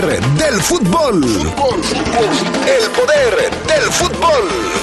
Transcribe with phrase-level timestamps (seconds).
[0.00, 1.24] poder del fútbol.
[1.24, 4.76] El poder del fútbol.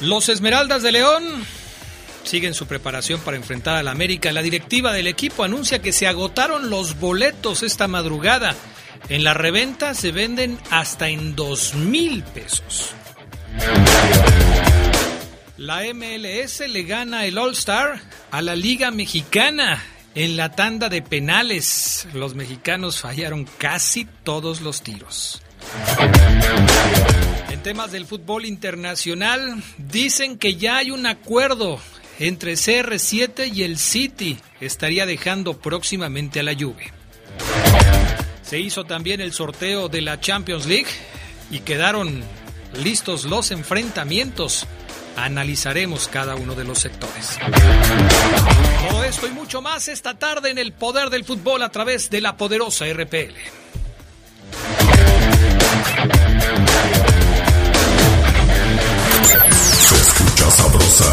[0.00, 1.31] Los Esmeraldas de León
[2.32, 4.32] siguen su preparación para enfrentar al América.
[4.32, 8.56] La directiva del equipo anuncia que se agotaron los boletos esta madrugada.
[9.10, 12.94] En la reventa se venden hasta en dos mil pesos.
[15.58, 18.00] La MLS le gana el All Star
[18.30, 22.08] a la Liga Mexicana en la tanda de penales.
[22.14, 25.42] Los mexicanos fallaron casi todos los tiros.
[27.50, 31.78] En temas del fútbol internacional, dicen que ya hay un acuerdo
[32.22, 34.38] entre CR7 y el City.
[34.60, 36.92] Estaría dejando próximamente a la Juve.
[38.42, 40.90] Se hizo también el sorteo de la Champions League
[41.50, 42.22] y quedaron
[42.82, 44.66] listos los enfrentamientos.
[45.16, 47.38] Analizaremos cada uno de los sectores.
[48.88, 52.20] Todo esto y mucho más esta tarde en el poder del fútbol a través de
[52.20, 53.34] la poderosa RPL.
[59.88, 61.12] Se escucha sabrosa,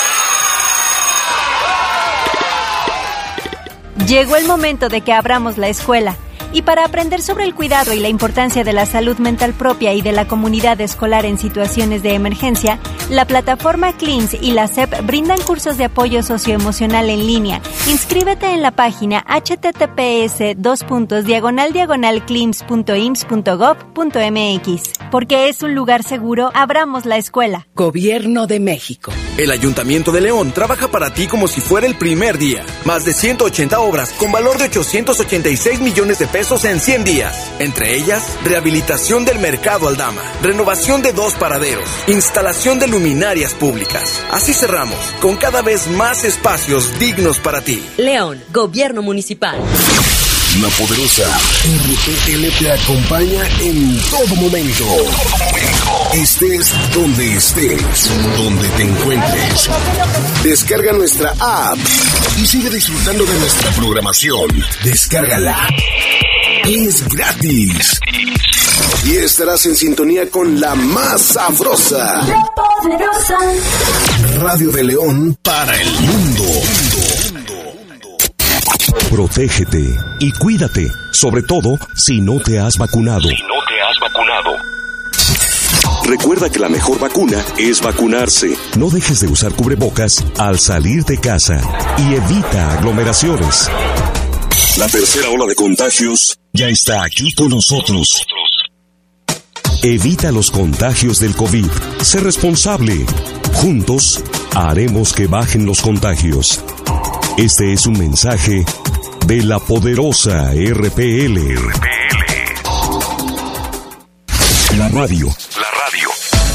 [4.11, 6.17] Llegó el momento de que abramos la escuela.
[6.53, 10.01] Y para aprender sobre el cuidado y la importancia de la salud mental propia y
[10.01, 12.77] de la comunidad escolar en situaciones de emergencia,
[13.09, 17.61] la plataforma CLEANS y la SEP brindan cursos de apoyo socioemocional en línea.
[17.87, 20.39] Inscríbete en la página https
[21.25, 22.23] diagonal diagonal
[25.09, 27.67] Porque es un lugar seguro, abramos la escuela.
[27.73, 29.13] Gobierno de México.
[29.37, 32.65] El Ayuntamiento de León trabaja para ti como si fuera el primer día.
[32.83, 37.51] Más de 180 obras con valor de 886 millones de pesos en 100 días.
[37.59, 44.19] Entre ellas, rehabilitación del mercado Aldama, renovación de dos paraderos, instalación de luminarias públicas.
[44.31, 47.85] Así cerramos, con cada vez más espacios dignos para ti.
[47.97, 49.59] León, Gobierno Municipal.
[50.59, 51.23] La poderosa
[51.63, 54.85] RPL te acompaña en todo momento.
[56.13, 59.69] Estés donde estés, donde te encuentres.
[60.43, 61.77] Descarga nuestra app
[62.37, 64.49] y sigue disfrutando de nuestra programación.
[64.83, 65.69] Descárgala.
[66.65, 67.99] Es gratis.
[69.05, 72.21] Y estarás en sintonía con la más sabrosa.
[72.55, 73.37] Poderosa.
[74.39, 76.43] Radio de León para el mundo.
[79.09, 79.83] Protégete
[80.19, 83.27] y cuídate, sobre todo si no te has vacunado.
[83.27, 84.51] no te has vacunado.
[86.05, 88.55] Recuerda que la mejor vacuna es vacunarse.
[88.77, 91.59] No dejes de usar cubrebocas al salir de casa
[91.97, 93.69] y evita aglomeraciones.
[94.77, 98.25] La tercera ola de contagios ya está aquí con nosotros.
[99.83, 101.67] Evita los contagios del COVID.
[102.01, 103.05] Sé responsable.
[103.55, 104.23] Juntos
[104.55, 106.63] haremos que bajen los contagios.
[107.37, 108.63] Este es un mensaje
[109.27, 111.55] de la poderosa RPL.
[114.77, 114.87] La radio.
[114.87, 115.27] La radio.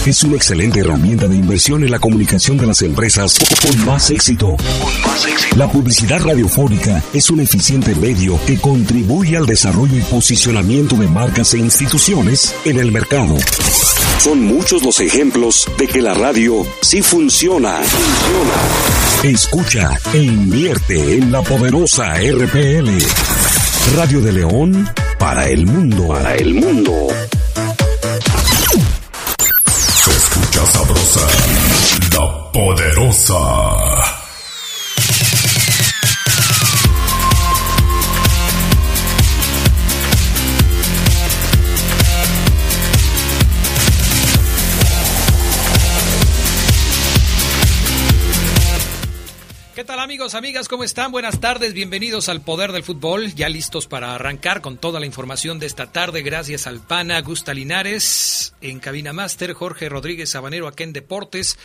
[0.07, 4.57] Es una excelente herramienta de inversión en la comunicación de las empresas con más éxito.
[5.57, 11.55] La publicidad radiofónica es un eficiente medio que contribuye al desarrollo y posicionamiento de marcas
[11.55, 13.37] e instituciones en el mercado.
[14.21, 17.81] Son muchos los ejemplos de que la radio sí funciona.
[17.83, 19.35] Funciona.
[19.35, 22.91] Escucha e invierte en la poderosa RPL.
[23.97, 24.89] Radio de León
[25.19, 26.07] para el mundo.
[26.07, 27.09] Para el mundo.
[32.57, 34.17] Poderosa.
[49.75, 50.69] ¿Qué tal amigos, amigas?
[50.69, 51.13] ¿Cómo están?
[51.13, 55.59] Buenas tardes, bienvenidos al Poder del Fútbol, ya listos para arrancar con toda la información
[55.59, 60.85] de esta tarde, gracias al PANA, Gusta Linares, en Cabina Master, Jorge Rodríguez Sabanero, aquí
[60.85, 61.59] en Deportes,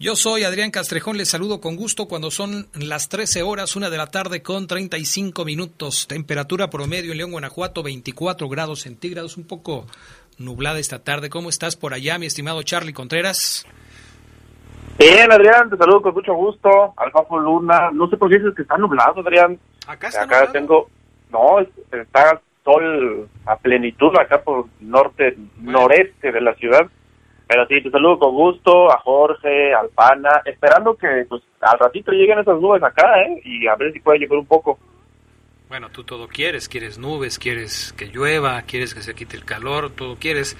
[0.00, 3.96] Yo soy Adrián Castrejón, les saludo con gusto cuando son las 13 horas, una de
[3.96, 6.06] la tarde con 35 minutos.
[6.06, 9.86] Temperatura promedio en León, Guanajuato, 24 grados centígrados, un poco
[10.38, 11.30] nublada esta tarde.
[11.30, 13.66] ¿Cómo estás por allá, mi estimado Charlie Contreras?
[15.00, 16.94] Bien, Adrián, te saludo con mucho gusto.
[16.96, 19.58] Alfafo Luna, no sé por qué dices que está nublado, Adrián.
[19.88, 20.88] Acá está Acá tengo,
[21.32, 21.58] no,
[21.90, 26.88] está sol a plenitud acá por norte, noreste de la ciudad.
[27.48, 32.12] Pero sí, te saludo con gusto a Jorge, al Pana, esperando que pues al ratito
[32.12, 33.40] lleguen esas nubes acá, ¿eh?
[33.42, 34.78] Y a ver si puede llover un poco.
[35.68, 39.90] Bueno, tú todo quieres, quieres nubes, quieres que llueva, quieres que se quite el calor,
[39.90, 40.56] todo quieres.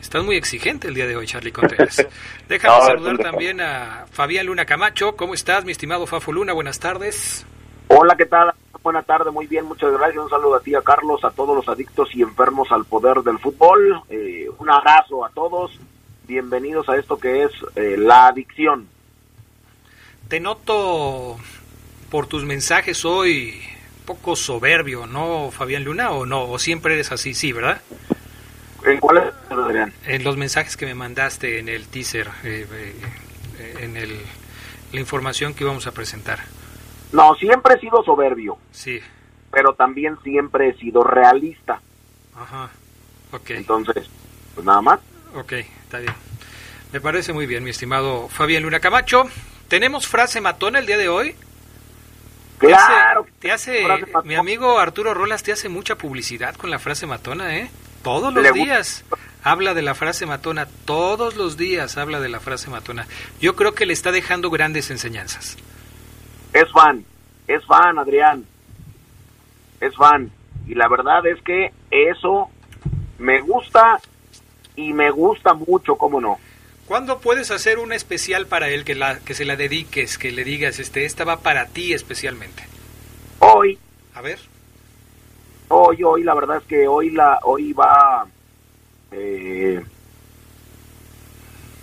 [0.00, 2.06] Estás muy exigente el día de hoy, Charlie Contreras.
[2.48, 5.16] Déjame No, saludar también a Fabián Luna Camacho.
[5.16, 6.52] ¿Cómo estás, mi estimado Fafo Luna?
[6.52, 7.46] Buenas tardes.
[7.88, 8.52] Hola, ¿qué tal?
[8.82, 10.22] Buena tarde, muy bien, muchas gracias.
[10.22, 13.38] Un saludo a ti, a Carlos, a todos los adictos y enfermos al poder del
[13.38, 14.02] fútbol.
[14.08, 15.72] Eh, un abrazo a todos.
[16.26, 18.88] Bienvenidos a esto que es eh, la adicción.
[20.28, 21.36] Te noto
[22.10, 23.60] por tus mensajes hoy
[24.04, 26.10] poco soberbio, ¿no, Fabián Luna?
[26.10, 26.48] ¿O no?
[26.50, 27.32] ¿O siempre eres así?
[27.34, 27.80] Sí, ¿verdad?
[28.84, 29.92] ¿En cuál es, Adrián?
[30.04, 32.66] En los mensajes que me mandaste en el teaser, eh,
[33.58, 34.20] eh, en el,
[34.92, 36.40] la información que íbamos a presentar.
[37.12, 39.00] No, siempre he sido soberbio, Sí,
[39.52, 41.80] pero también siempre he sido realista.
[42.36, 42.70] ajá.
[43.32, 44.08] Ok, Entonces,
[44.54, 45.00] pues nada más.
[45.34, 45.52] ok,
[45.86, 46.14] está bien.
[46.92, 49.24] Me parece muy bien, mi estimado Fabián Luna Camacho.
[49.68, 51.34] ¿Tenemos frase matona el día de hoy?
[52.60, 53.26] Te hace- Claro.
[53.40, 54.22] Te hace, frase matona.
[54.28, 57.70] mi amigo Arturo Rolas te hace mucha publicidad con la frase matona, ¿eh?
[58.02, 59.04] Todos los días
[59.42, 63.06] habla de la frase matona, todos los días habla de la frase matona.
[63.40, 65.56] Yo creo que le está dejando grandes enseñanzas.
[66.52, 67.04] Es fan,
[67.48, 68.44] es fan, Adrián.
[69.80, 70.30] Es fan.
[70.68, 72.48] Y la verdad es que eso
[73.18, 74.00] me gusta
[74.76, 76.38] y me gusta mucho, cómo no.
[76.86, 80.44] ¿Cuándo puedes hacer una especial para él que, la, que se la dediques, que le
[80.44, 82.62] digas, este, esta va para ti especialmente?
[83.40, 83.78] Hoy,
[84.14, 84.38] A ver.
[85.68, 88.26] hoy, hoy, la verdad es que hoy la, hoy va,
[89.10, 89.82] eh,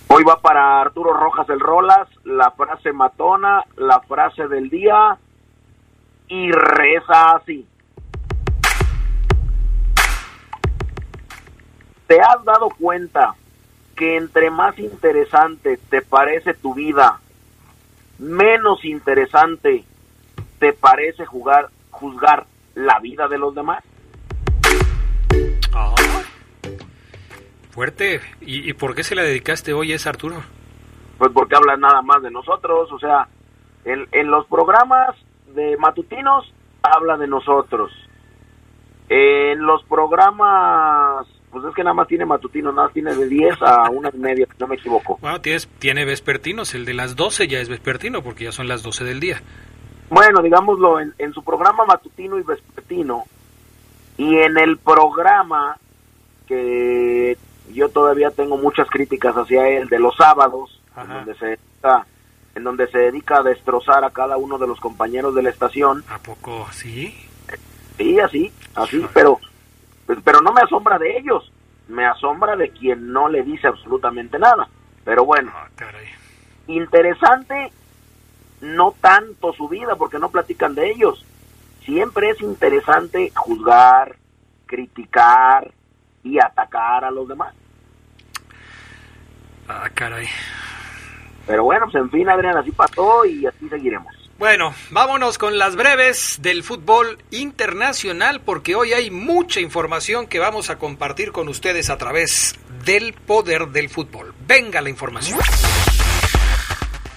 [0.08, 5.18] hoy va para Arturo Rojas el Rolas, la frase matona, la frase del día
[6.30, 7.68] y reza así.
[12.14, 13.34] ¿Te has dado cuenta
[13.96, 17.20] que entre más interesante te parece tu vida,
[18.20, 19.84] menos interesante
[20.60, 22.46] te parece jugar, juzgar
[22.76, 23.84] la vida de los demás?
[25.74, 25.96] Ah,
[27.72, 28.22] fuerte.
[28.42, 30.44] ¿Y, ¿Y por qué se la dedicaste hoy a esa Arturo?
[31.18, 33.28] Pues porque hablan nada más de nosotros, o sea,
[33.86, 35.16] en, en los programas
[35.48, 37.92] de matutinos habla de nosotros.
[39.10, 43.62] En los programas, pues es que nada más tiene matutinos, nada más tiene de 10
[43.62, 45.20] a una y media, no me equivoco.
[45.22, 48.82] Bueno, tienes, tiene vespertinos, el de las 12 ya es vespertino porque ya son las
[48.82, 49.42] 12 del día.
[50.10, 53.24] Bueno, digámoslo, en, en su programa matutino y vespertino,
[54.18, 55.78] y en el programa
[56.48, 57.38] que
[57.72, 62.08] yo todavía tengo muchas críticas hacia él, de los sábados, en donde, se dedica,
[62.56, 66.04] en donde se dedica a destrozar a cada uno de los compañeros de la estación,
[66.10, 67.16] ¿A poco sí?
[67.98, 69.40] sí, así, así, pero,
[70.06, 71.52] pero no me asombra de ellos,
[71.88, 74.68] me asombra de quien no le dice absolutamente nada.
[75.04, 75.68] Pero bueno, Ah,
[76.68, 77.72] interesante
[78.62, 81.26] no tanto su vida porque no platican de ellos.
[81.84, 84.16] Siempre es interesante juzgar,
[84.66, 85.70] criticar
[86.24, 87.54] y atacar a los demás.
[89.68, 90.28] Ah, caray.
[91.46, 94.23] Pero bueno, pues en fin, Adrián, así pasó y así seguiremos.
[94.44, 100.70] Bueno, vámonos con las breves del fútbol internacional porque hoy hay mucha información que vamos
[100.70, 104.34] a compartir con ustedes a través del poder del fútbol.
[104.46, 105.40] Venga la información.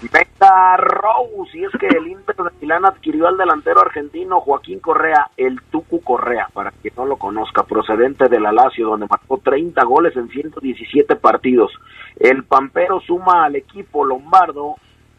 [0.03, 5.29] Venga, Rose, y es que el Inter de Milán adquirió al delantero argentino Joaquín Correa,
[5.37, 9.85] el Tucu Correa, para quien no lo conozca, procedente de la Lazio, donde marcó 30
[9.85, 11.73] goles en 117 partidos.
[12.21, 14.77] El Pampero suma al equipo lombardo,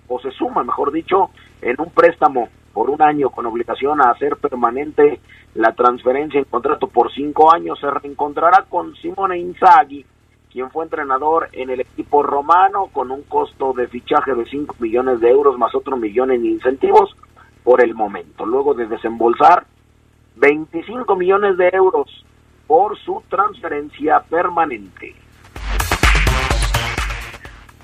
[0.08, 1.30] o se suma, mejor dicho,
[1.62, 5.20] en un préstamo por un año con obligación a hacer permanente
[5.56, 7.80] la transferencia en contrato por cinco años.
[7.80, 10.06] Se reencontrará con Simone Inzaghi,
[10.52, 15.20] quien fue entrenador en el equipo romano con un costo de fichaje de 5 millones
[15.20, 17.16] de euros más otro millón en incentivos
[17.64, 18.46] por el momento.
[18.46, 19.66] Luego de desembolsar
[20.38, 22.26] 25 millones de euros
[22.66, 25.16] por su transferencia permanente.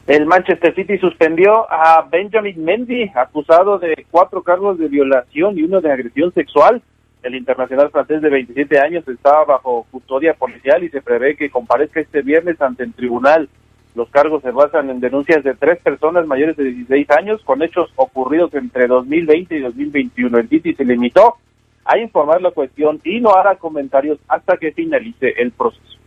[0.05, 5.79] El Manchester City suspendió a Benjamin Mendy, acusado de cuatro cargos de violación y uno
[5.79, 6.81] de agresión sexual.
[7.22, 12.01] El internacional francés de 27 años está bajo custodia policial y se prevé que comparezca
[12.01, 13.48] este viernes ante el tribunal.
[13.95, 17.89] Los cargos se basan en denuncias de tres personas mayores de 16 años con hechos
[17.95, 20.38] ocurridos entre 2020 y 2021.
[20.38, 21.38] El City se limitó
[21.86, 26.02] a informar la cuestión y no hará comentarios hasta que finalice el proceso.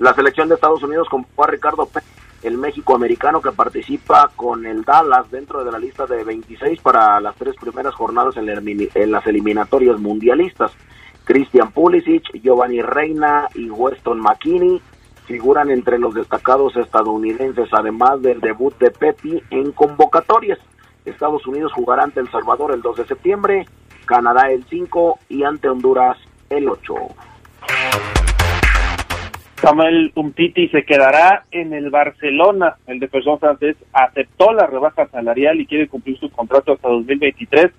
[0.00, 2.08] La selección de Estados Unidos convocó a Ricardo Pérez,
[2.42, 7.36] el México-americano que participa con el Dallas dentro de la lista de 26 para las
[7.36, 10.72] tres primeras jornadas en, en las eliminatorias mundialistas.
[11.24, 14.82] Christian Pulisic, Giovanni Reina y Weston McKinney
[15.26, 20.58] figuran entre los destacados estadounidenses, además del debut de Pepi en convocatorias.
[21.04, 23.66] Estados Unidos jugará ante El Salvador el 2 de septiembre,
[24.04, 26.18] Canadá el 5 y ante Honduras
[26.50, 26.94] el 8.
[29.64, 32.76] Samuel Umtiti se quedará en el Barcelona.
[32.86, 37.70] El defensor francés aceptó la rebaja salarial y quiere cumplir su contrato hasta 2023,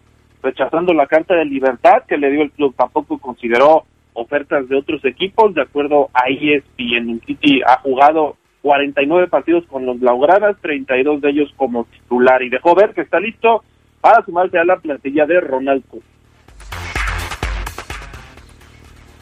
[0.41, 2.73] rechazando la carta de libertad que le dio el club.
[2.75, 5.53] Tampoco consideró ofertas de otros equipos.
[5.53, 11.53] De acuerdo a ESPN, Umtiti ha jugado 49 partidos con los Blaugranas, 32 de ellos
[11.55, 13.63] como titular y dejó ver que está listo
[14.01, 16.14] para sumarse a la plantilla de Ronald Koeman.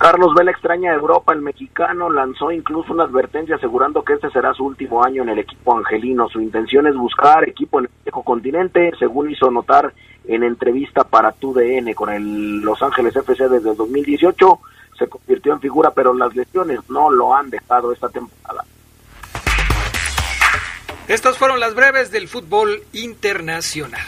[0.03, 4.53] Carlos Vela extraña a Europa, el mexicano lanzó incluso una advertencia asegurando que este será
[4.53, 6.27] su último año en el equipo angelino.
[6.27, 9.93] Su intención es buscar equipo en el viejo continente, según hizo notar
[10.25, 14.59] en entrevista para TUDN con el Los Ángeles FC desde el 2018.
[14.99, 18.65] Se convirtió en figura, pero las lesiones no lo han dejado esta temporada.
[21.07, 24.01] Estas fueron las breves del fútbol internacional.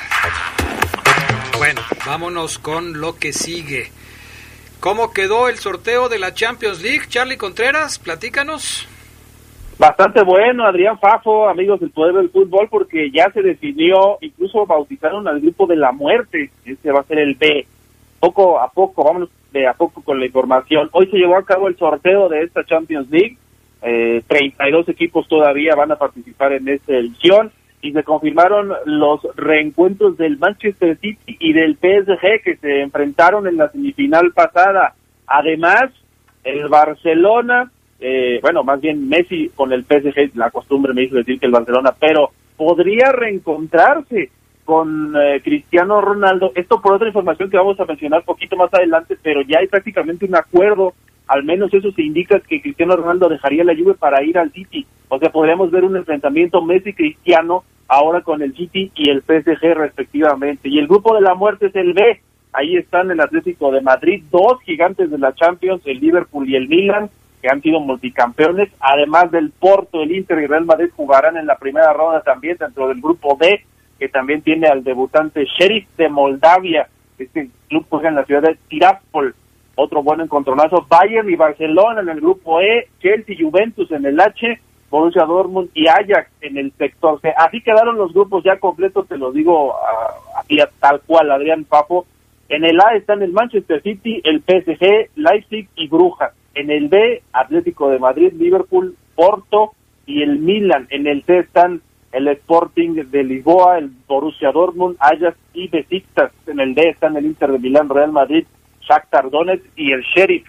[1.58, 3.94] Bueno, vámonos con lo que sigue.
[4.80, 7.08] ¿Cómo quedó el sorteo de la Champions League?
[7.08, 8.88] Charlie Contreras, platícanos.
[9.78, 15.28] Bastante bueno, Adrián Fafo, amigos del Poder del Fútbol, porque ya se definió, incluso bautizaron
[15.28, 17.68] al grupo de la muerte, este va a ser el B.
[18.20, 20.90] Poco a poco, vámonos de a poco con la información.
[20.94, 23.38] Hoy se llevó a cabo el sorteo de esta Champions League,
[23.82, 27.52] eh, 32 equipos todavía van a participar en esta edición
[27.86, 33.58] y se confirmaron los reencuentros del Manchester City y del PSG que se enfrentaron en
[33.58, 34.96] la semifinal pasada.
[35.28, 35.92] Además,
[36.44, 41.40] el Barcelona, eh, bueno, más bien Messi con el PSG, la costumbre me hizo decir
[41.40, 44.32] que el Barcelona, pero podría reencontrarse
[44.64, 46.54] con eh, Cristiano Ronaldo.
[46.56, 50.26] Esto por otra información que vamos a mencionar poquito más adelante, pero ya hay prácticamente
[50.26, 50.96] un acuerdo
[51.28, 54.86] al menos eso se indica que Cristiano Ronaldo dejaría la Juve para ir al City.
[55.10, 60.70] O sea, podríamos ver un enfrentamiento Messi-Cristiano ahora con el City y el PSG respectivamente.
[60.70, 62.22] Y el grupo de la muerte es el B.
[62.54, 66.70] Ahí están el Atlético de Madrid, dos gigantes de la Champions, el Liverpool y el
[66.70, 67.10] Milan,
[67.42, 68.70] que han sido multicampeones.
[68.80, 72.88] Además del Porto, el Inter y Real Madrid jugarán en la primera ronda también dentro
[72.88, 73.66] del grupo B,
[74.00, 76.88] que también tiene al debutante Sheriff de Moldavia.
[77.18, 79.36] Este club juega en la ciudad de Tiraspol
[79.76, 84.60] otro buen encontronazo, Bayern y Barcelona en el grupo E, Chelsea Juventus en el H,
[84.90, 87.34] Borussia Dortmund y Ajax en el sector C.
[87.36, 89.76] Así quedaron los grupos ya completos, te lo digo
[90.38, 92.06] así tal cual, Adrián Papo.
[92.48, 96.34] En el A están el Manchester City, el PSG, Leipzig y Brujas.
[96.54, 99.74] En el B, Atlético de Madrid, Liverpool, Porto
[100.06, 100.88] y el Milan.
[100.92, 106.32] En el C están el Sporting de Lisboa, el Borussia Dortmund, Ajax y Besiktas.
[106.48, 108.46] En el D están el Inter de Milán, Real Madrid,
[108.88, 110.48] Shakhtar Donetsk y el Sheriff.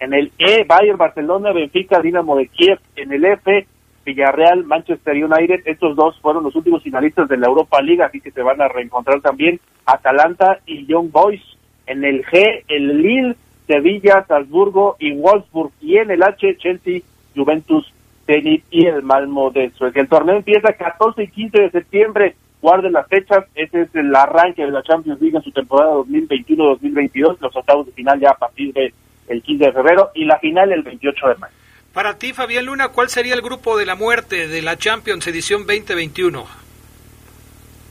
[0.00, 2.78] En el E, Bayern, Barcelona, Benfica, Dinamo de Kiev.
[2.96, 3.66] En el F,
[4.04, 5.62] Villarreal, Manchester United.
[5.64, 8.68] Estos dos fueron los últimos finalistas de la Europa League, así que se van a
[8.68, 11.42] reencontrar también Atalanta y Young Boys.
[11.86, 15.72] En el G, el Lille, Sevilla, Salzburgo y Wolfsburg.
[15.80, 17.00] Y en el H, Chelsea,
[17.34, 17.92] Juventus,
[18.26, 20.02] Zenit y el Malmo de Suecia.
[20.02, 24.64] El torneo empieza 14 y 15 de septiembre guarden las fechas, ese es el arranque
[24.64, 28.72] de la Champions League en su temporada 2021-2022, los octavos de final ya a partir
[28.72, 28.92] del
[29.28, 31.54] el 15 de febrero y la final el 28 de mayo.
[31.92, 35.66] Para ti, Fabián Luna, ¿cuál sería el grupo de la muerte de la Champions edición
[35.66, 36.46] 2021?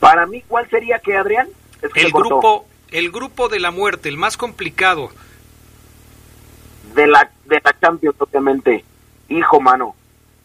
[0.00, 1.48] Para mí, ¿cuál sería que, Adrián?
[1.94, 5.10] el grupo el grupo de la muerte, el más complicado.
[6.94, 8.84] De la, de la Champions, obviamente.
[9.28, 9.94] Hijo, mano.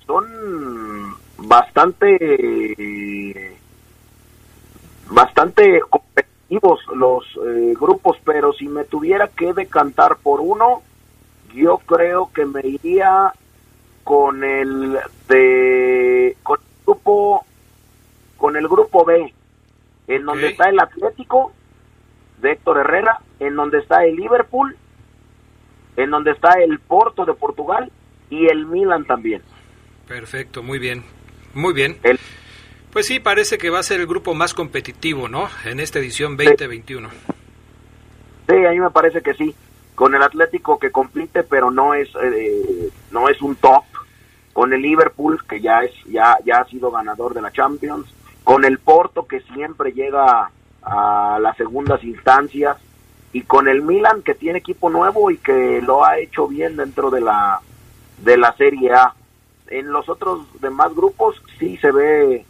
[0.06, 2.18] Son bastante
[5.14, 10.82] bastante competitivos los eh, grupos, pero si me tuviera que decantar por uno,
[11.54, 13.34] yo creo que me iría
[14.04, 17.46] con el de con el grupo
[18.38, 19.34] con el grupo B,
[20.08, 21.54] en donde está el Atlético
[22.42, 24.76] de Héctor Herrera, en donde está el Liverpool,
[25.96, 27.92] en donde está el Porto de Portugal
[28.30, 29.42] y el Milan también.
[30.08, 31.04] Perfecto, muy bien.
[31.54, 31.98] Muy bien.
[32.04, 32.20] El,
[32.94, 35.50] pues sí, parece que va a ser el grupo más competitivo, ¿no?
[35.66, 37.10] En esta edición 2021.
[38.48, 39.54] Sí, a mí me parece que sí.
[39.96, 43.84] Con el Atlético que compite, pero no es, eh, no es un top.
[44.54, 48.06] con el Liverpool, que ya, es, ya, ya ha sido ganador de la Champions,
[48.44, 50.52] con el Porto, que siempre llega
[50.84, 52.78] a las segundas instancias,
[53.32, 57.10] y con el Milan, que tiene equipo nuevo y que lo ha hecho bien dentro
[57.10, 57.60] de la,
[58.20, 59.16] de la Serie A.
[59.70, 62.46] En los otros demás grupos sí se ve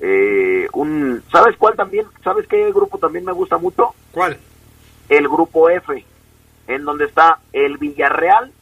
[0.00, 1.22] eh, un...
[1.30, 2.06] ¿Sabes cuál también?
[2.22, 3.94] ¿Sabes qué grupo también me gusta mucho?
[4.10, 4.38] ¿Cuál?
[5.08, 6.04] El grupo F,
[6.68, 8.52] en donde está el Villarreal,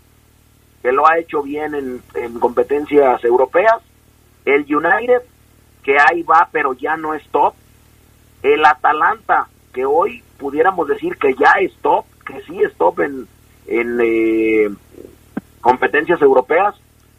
[0.82, 3.76] que lo ha hecho bien en, en competencias europeas,
[4.44, 5.22] el United,
[5.82, 7.54] que ahí va pero ya no es top,
[8.42, 13.28] el Atalanta, que hoy pudiéramos decir que ya es top, que sí es top en,
[13.66, 14.70] en eh,
[15.60, 16.74] competencias europeas,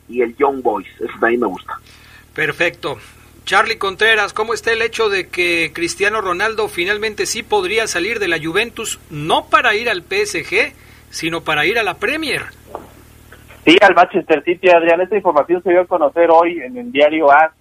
[0.07, 1.79] y el Young Boys, eso de ahí me gusta.
[2.33, 2.97] Perfecto.
[3.45, 8.27] Charlie Contreras, ¿cómo está el hecho de que Cristiano Ronaldo finalmente sí podría salir de
[8.27, 10.73] la Juventus, no para ir al PSG,
[11.09, 12.43] sino para ir a la Premier?
[13.65, 17.31] Sí, al Manchester City, Adrián, esta información se dio a conocer hoy en el diario
[17.31, 17.51] AS.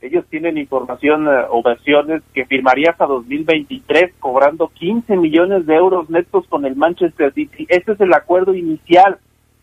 [0.00, 6.08] Ellos tienen información eh, o versiones que firmaría hasta 2023 cobrando 15 millones de euros
[6.08, 7.66] netos con el Manchester City.
[7.68, 9.18] Este es el acuerdo inicial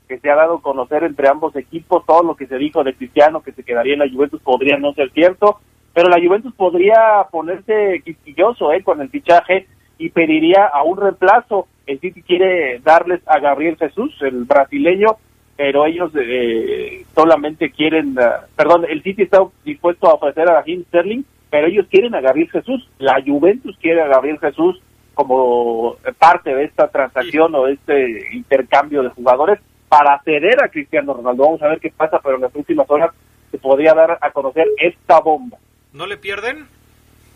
[0.08, 2.94] que se ha dado a conocer entre ambos equipos, todo lo que se dijo de
[2.94, 5.60] Cristiano que se quedaría en la Juventus podría no ser cierto,
[5.94, 11.68] pero la Juventus podría ponerse quisquilloso eh, con el fichaje y pediría a un reemplazo.
[11.88, 15.18] El City quiere darles a Gabriel Jesús, el brasileño,
[15.56, 20.84] pero ellos eh, solamente quieren, uh, perdón, el City está dispuesto a ofrecer a Jim
[20.90, 22.90] Sterling, pero ellos quieren a Gabriel Jesús.
[23.00, 24.82] La Juventus quiere a Gabriel Jesús
[25.14, 29.60] como parte de esta transacción o este intercambio de jugadores
[29.90, 31.44] para ceder a Cristiano Ronaldo.
[31.44, 33.12] Vamos a ver qué pasa, pero en las últimas horas
[33.52, 35.58] se podría dar a conocer esta bomba.
[35.94, 36.68] ¿No le pierden?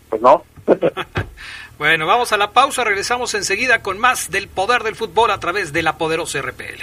[0.08, 0.42] Pues no.
[1.78, 5.72] bueno, vamos a la pausa, regresamos enseguida con más del poder del fútbol a través
[5.72, 6.82] de la poderosa RPL.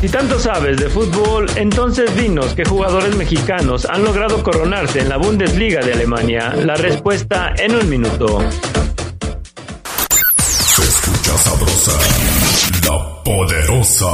[0.00, 5.18] Si tanto sabes de fútbol, entonces dinos qué jugadores mexicanos han logrado coronarse en la
[5.18, 6.54] Bundesliga de Alemania.
[6.56, 8.38] La respuesta en un minuto.
[13.30, 14.10] Poderosa.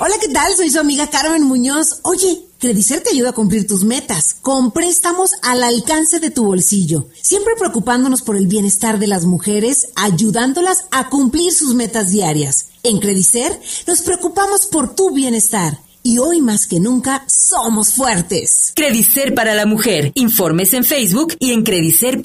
[0.00, 0.52] Hola, ¿qué tal?
[0.56, 2.00] Soy su amiga Carmen Muñoz.
[2.02, 7.06] Oye, Credicer te ayuda a cumplir tus metas con préstamos al alcance de tu bolsillo,
[7.22, 12.70] siempre preocupándonos por el bienestar de las mujeres, ayudándolas a cumplir sus metas diarias.
[12.82, 15.78] En Credicer nos preocupamos por tu bienestar.
[16.02, 18.72] Y hoy más que nunca somos fuertes.
[18.74, 20.10] Credicer para la mujer.
[20.16, 22.24] Informes en Facebook y en credicer.mx.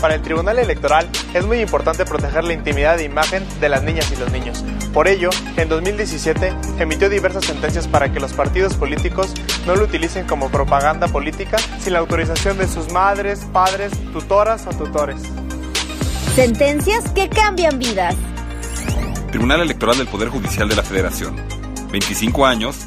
[0.00, 4.10] Para el Tribunal Electoral es muy importante proteger la intimidad e imagen de las niñas
[4.12, 4.64] y los niños.
[4.92, 9.34] Por ello, en 2017 emitió diversas sentencias para que los partidos políticos
[9.66, 14.70] no lo utilicen como propaganda política sin la autorización de sus madres, padres, tutoras o
[14.70, 15.20] tutores.
[16.36, 18.14] Sentencias que cambian vidas.
[19.32, 21.36] Tribunal Electoral del Poder Judicial de la Federación.
[21.90, 22.86] 25 años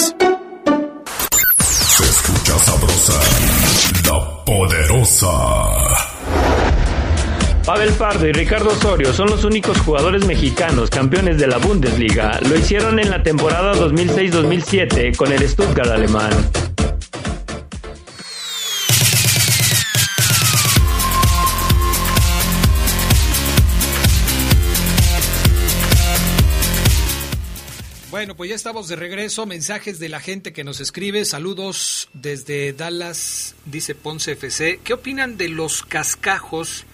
[0.01, 0.15] Se
[2.03, 3.13] escucha sabrosa,
[4.07, 5.27] la poderosa.
[7.65, 12.39] Pavel Pardo y Ricardo Osorio son los únicos jugadores mexicanos campeones de la Bundesliga.
[12.41, 16.31] Lo hicieron en la temporada 2006-2007 con el Stuttgart alemán.
[28.21, 29.47] Bueno, pues ya estamos de regreso.
[29.47, 31.25] Mensajes de la gente que nos escribe.
[31.25, 34.79] Saludos desde Dallas, dice Ponce FC.
[34.83, 36.85] ¿Qué opinan de los cascajos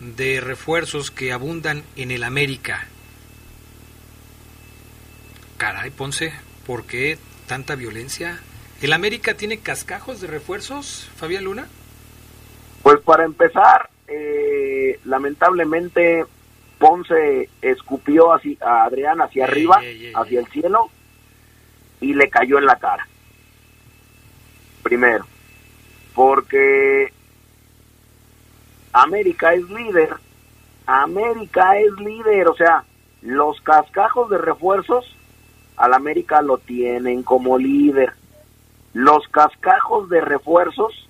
[0.00, 2.86] de refuerzos que abundan en el América?
[5.56, 6.34] Caray, Ponce,
[6.66, 8.38] ¿por qué tanta violencia?
[8.82, 11.68] ¿El América tiene cascajos de refuerzos, Fabián Luna?
[12.82, 16.26] Pues para empezar, eh, lamentablemente
[16.84, 19.80] Ponce escupió así, a Adrián hacia arriba,
[20.16, 20.90] hacia el cielo,
[22.02, 23.08] y le cayó en la cara.
[24.82, 25.24] Primero,
[26.14, 27.10] porque
[28.92, 30.10] América es líder,
[30.84, 32.84] América es líder, o sea,
[33.22, 35.06] los cascajos de refuerzos
[35.78, 38.12] al América lo tienen como líder.
[38.92, 41.08] Los cascajos de refuerzos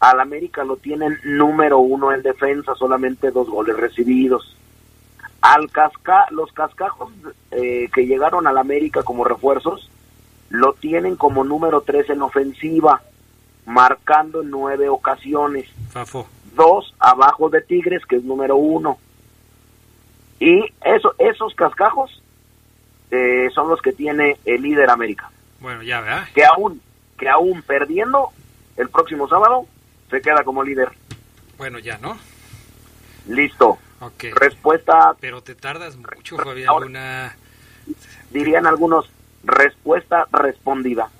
[0.00, 4.56] al América lo tienen número uno en defensa, solamente dos goles recibidos.
[5.42, 7.12] Al casca, los cascajos
[7.50, 9.90] eh, que llegaron al América como refuerzos
[10.50, 13.02] lo tienen como número tres en ofensiva,
[13.64, 15.68] marcando en nueve ocasiones.
[15.90, 16.28] Fafo.
[16.54, 18.98] Dos abajo de Tigres, que es número uno.
[20.38, 22.22] Y eso, esos cascajos
[23.10, 25.30] eh, son los que tiene el líder América.
[25.60, 26.28] Bueno, ya, ¿verdad?
[26.34, 26.82] Que aún,
[27.18, 28.28] que aún perdiendo
[28.76, 29.66] el próximo sábado
[30.10, 30.90] se queda como líder.
[31.56, 32.18] Bueno, ya, ¿no?
[33.26, 33.78] Listo.
[34.34, 35.14] Respuesta.
[35.20, 37.36] Pero te tardas mucho, Fabián Ahora- Luna.
[38.30, 39.10] Dirían algunos,
[39.44, 41.10] respuesta respondida.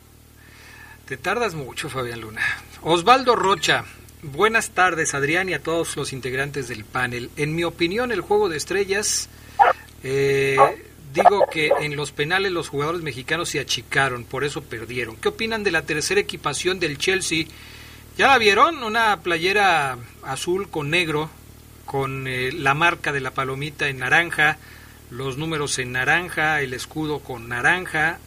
[1.07, 2.43] Te tardas mucho, Fabián Luna.
[2.83, 3.85] Osvaldo Rocha.
[4.23, 7.31] Buenas tardes, Adrián, y a todos los integrantes del panel.
[7.37, 9.29] En mi opinión, el juego de estrellas,
[10.05, 10.57] eh,
[11.13, 15.17] digo que en los penales los jugadores mexicanos se achicaron, por eso perdieron.
[15.17, 17.47] ¿Qué opinan de la tercera equipación del Chelsea?
[18.17, 18.85] ¿Ya la vieron?
[18.85, 21.29] Una playera azul con negro,
[21.93, 24.57] con eh, la marca de la palomita en naranja,
[25.11, 28.19] los números en naranja, el escudo con naranja,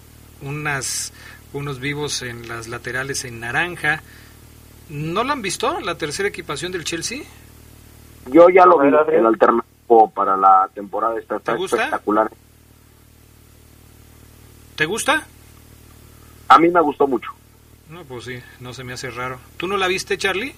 [0.44, 1.12] unas,
[1.52, 4.04] unos vivos en las laterales en naranja.
[4.90, 7.24] ¿No la han visto, la tercera equipación del Chelsea?
[8.28, 11.78] Yo ya lo vi, el alternativo para la temporada está, está ¿Te gusta?
[11.78, 12.32] espectacular.
[14.76, 15.26] ¿Te gusta?
[16.50, 17.32] A mí me gustó mucho.
[17.90, 19.40] No, pues sí, no se me hace raro.
[19.58, 20.54] ¿Tú no la viste, Charlie?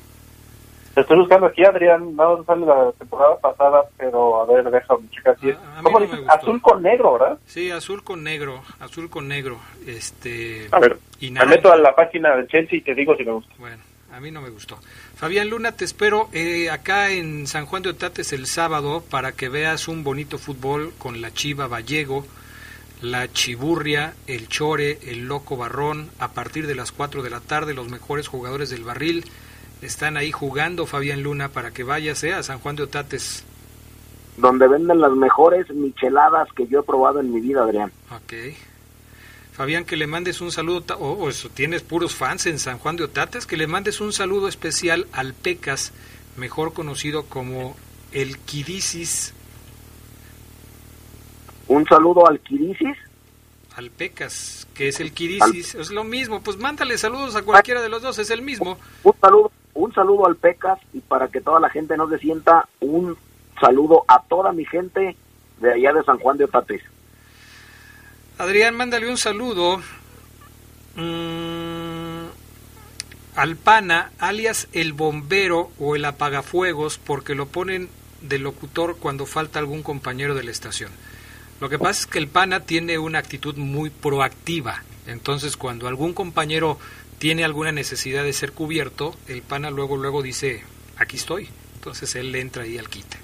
[0.97, 2.15] Estoy buscando aquí, Adrián.
[2.15, 5.57] No sale la temporada pasada, pero a ver, déjame checar si es.
[5.57, 6.25] A mí ¿Cómo no dices?
[6.27, 7.37] Azul con negro, ¿verdad?
[7.45, 9.59] Sí, azul con negro, azul con negro.
[9.85, 13.23] Este, A ver, y me meto a la página del Chelsea y te digo si
[13.23, 13.53] me gusta.
[13.59, 13.77] Bueno,
[14.11, 14.79] a mí no me gustó.
[15.15, 19.49] Fabián Luna, te espero eh, acá en San Juan de Otates el sábado para que
[19.49, 22.25] veas un bonito fútbol con la Chiva Vallego,
[23.03, 26.09] la Chiburria, el Chore, el Loco Barrón.
[26.17, 29.25] A partir de las 4 de la tarde, los mejores jugadores del barril
[29.81, 33.43] están ahí jugando, Fabián Luna, para que vayas eh, a San Juan de Otates.
[34.37, 37.91] Donde venden las mejores micheladas que yo he probado en mi vida, Adrián.
[38.15, 38.33] Ok.
[39.53, 43.05] Fabián, que le mandes un saludo, oh, eso, tienes puros fans en San Juan de
[43.05, 45.93] Otates, que le mandes un saludo especial al Pecas,
[46.35, 47.75] mejor conocido como
[48.11, 49.33] el Quirisis,
[51.67, 52.95] Un saludo al Quirisis.
[53.75, 57.89] al Pecas, que es el Quirisis, es lo mismo, pues mándale saludos a cualquiera de
[57.89, 58.77] los dos, es el mismo.
[59.03, 62.67] Un saludo, un saludo al Pecas y para que toda la gente no se sienta,
[62.79, 63.15] un
[63.61, 65.15] saludo a toda mi gente
[65.59, 66.81] de allá de San Juan de Otates.
[68.39, 69.77] Adrián, mándale un saludo
[70.95, 72.25] mm,
[73.35, 77.89] al pana, alias el bombero o el apagafuegos, porque lo ponen
[78.21, 80.89] de locutor cuando falta algún compañero de la estación.
[81.61, 84.83] Lo que pasa es que el pana tiene una actitud muy proactiva.
[85.05, 86.79] Entonces, cuando algún compañero
[87.19, 90.63] tiene alguna necesidad de ser cubierto, el pana luego luego dice,
[90.97, 91.49] aquí estoy.
[91.75, 93.17] Entonces él le entra ahí al quite.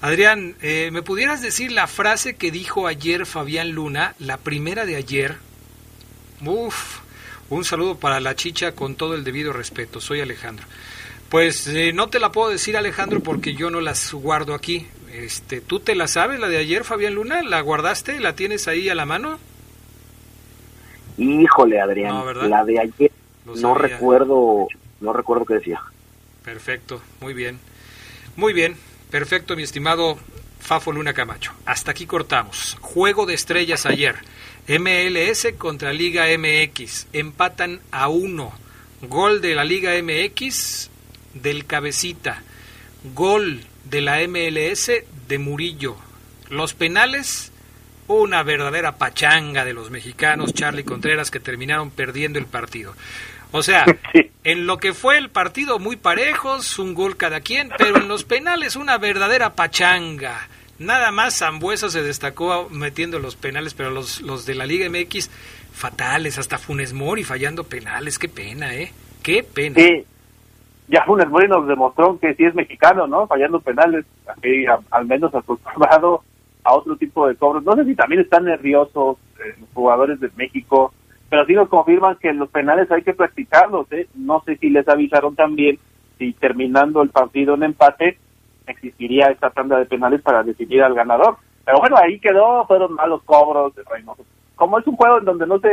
[0.00, 4.96] Adrián, eh, ¿me pudieras decir la frase que dijo ayer Fabián Luna, la primera de
[4.96, 5.36] ayer?
[6.44, 6.98] Uf,
[7.50, 10.00] un saludo para la chicha con todo el debido respeto.
[10.00, 10.66] Soy Alejandro.
[11.28, 14.86] Pues eh, no te la puedo decir Alejandro porque yo no las guardo aquí.
[15.12, 17.42] Este, ¿tú te la sabes la de ayer, Fabián Luna?
[17.42, 18.20] ¿La guardaste?
[18.20, 19.38] ¿La tienes ahí a la mano?
[21.16, 23.12] Híjole, Adrián, la de ayer
[23.44, 24.66] no recuerdo,
[25.00, 25.80] no recuerdo qué decía.
[26.44, 27.58] Perfecto, muy bien.
[28.36, 28.76] Muy bien,
[29.10, 30.18] perfecto, mi estimado
[30.60, 31.52] Fafo Luna Camacho.
[31.66, 32.76] Hasta aquí cortamos.
[32.80, 34.16] Juego de estrellas ayer.
[34.66, 37.08] MLS contra Liga MX.
[37.12, 38.52] Empatan a uno.
[39.02, 40.90] Gol de la Liga MX
[41.34, 42.42] del Cabecita.
[43.14, 44.90] Gol de la MLS
[45.28, 45.96] de Murillo.
[46.48, 47.52] Los penales,
[48.08, 52.94] una verdadera pachanga de los mexicanos, Charlie Contreras, que terminaron perdiendo el partido.
[53.52, 53.84] O sea,
[54.44, 58.24] en lo que fue el partido muy parejos, un gol cada quien, pero en los
[58.24, 60.48] penales una verdadera pachanga.
[60.78, 65.30] Nada más Zambuesa se destacó metiendo los penales, pero los, los de la Liga MX
[65.72, 68.92] fatales, hasta Funes Mori fallando penales, qué pena, ¿eh?
[69.22, 69.76] Qué pena.
[69.76, 70.04] Sí,
[70.88, 73.26] ya Funes Mori nos demostró que sí es mexicano, ¿no?
[73.28, 76.22] Fallando penales, aquí, a- al menos acostumbrado
[76.64, 77.62] a otro tipo de cobros.
[77.62, 80.92] No sé si también están nerviosos eh, los jugadores de México,
[81.28, 84.08] pero sí nos confirman que los penales hay que practicarlos, ¿eh?
[84.14, 85.78] No sé si les avisaron también
[86.18, 88.18] si terminando el partido en empate
[88.66, 91.36] existiría esta tanda de penales para decidir al ganador.
[91.64, 94.24] Pero bueno, ahí quedó, fueron malos cobros de Reynoso.
[94.54, 95.68] Como es un juego en donde no se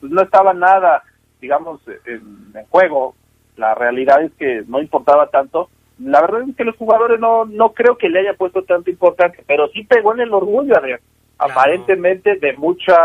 [0.00, 1.02] pues no estaba nada,
[1.40, 3.14] digamos, en, en juego,
[3.56, 5.68] la realidad es que no importaba tanto.
[5.98, 9.42] La verdad es que los jugadores no no creo que le haya puesto tanta importancia,
[9.46, 11.00] pero sí pegó en el orgullo, Adrián.
[11.38, 12.96] Aparentemente de mucha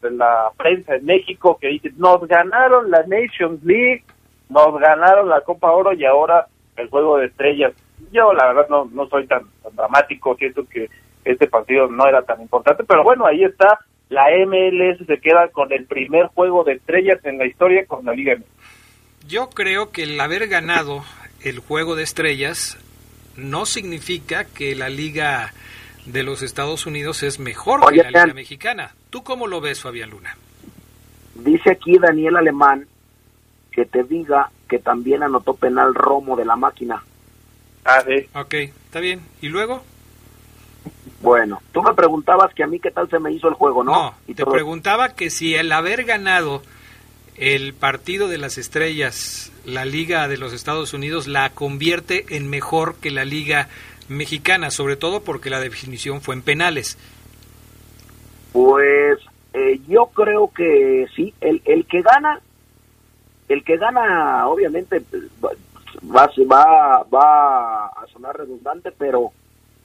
[0.00, 4.04] de la prensa en México que dice, nos ganaron la Nations League,
[4.48, 7.72] nos ganaron la Copa Oro y ahora el juego de estrellas.
[8.12, 10.88] Yo la verdad no, no soy tan, tan dramático, siento que
[11.24, 15.72] este partido no era tan importante, pero bueno, ahí está, la MLS se queda con
[15.72, 18.36] el primer juego de estrellas en la historia con la Liga.
[19.26, 21.02] Yo creo que el haber ganado
[21.42, 22.78] el juego de estrellas
[23.36, 25.52] no significa que la Liga
[26.06, 28.34] de los Estados Unidos es mejor Oye, que la Liga.
[28.34, 28.94] Mexicana.
[29.10, 30.36] ¿Tú cómo lo ves, Fabián Luna?
[31.34, 32.86] Dice aquí Daniel Alemán
[33.72, 37.02] que te diga que también anotó penal Romo de la máquina.
[37.84, 38.28] Ah, sí.
[38.34, 39.20] Ok, está bien.
[39.40, 39.82] ¿Y luego?
[41.22, 43.92] Bueno, tú me preguntabas que a mí qué tal se me hizo el juego, ¿no?
[43.92, 46.62] No, Y te todo- preguntaba que si el haber ganado
[47.40, 52.96] el partido de las estrellas, la Liga de los Estados Unidos la convierte en mejor
[52.96, 53.68] que la Liga
[54.08, 56.98] Mexicana, sobre todo porque la definición fue en penales.
[58.52, 59.18] Pues
[59.54, 62.40] eh, yo creo que sí, el, el que gana,
[63.48, 65.00] el que gana obviamente
[65.40, 65.56] pues,
[66.04, 69.32] va, va, va a sonar redundante, pero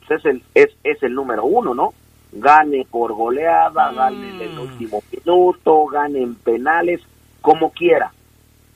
[0.06, 1.94] pues, es, el, es, es el número uno, ¿no?
[2.34, 7.02] Gane por goleada, gane en el último minuto, gane en penales,
[7.46, 8.12] como quiera,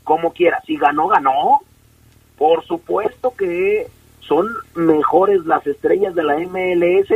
[0.04, 0.62] como quiera.
[0.68, 1.60] Si ganó, ganó.
[2.38, 3.88] Por supuesto que
[4.20, 7.10] son mejores las estrellas de la MLS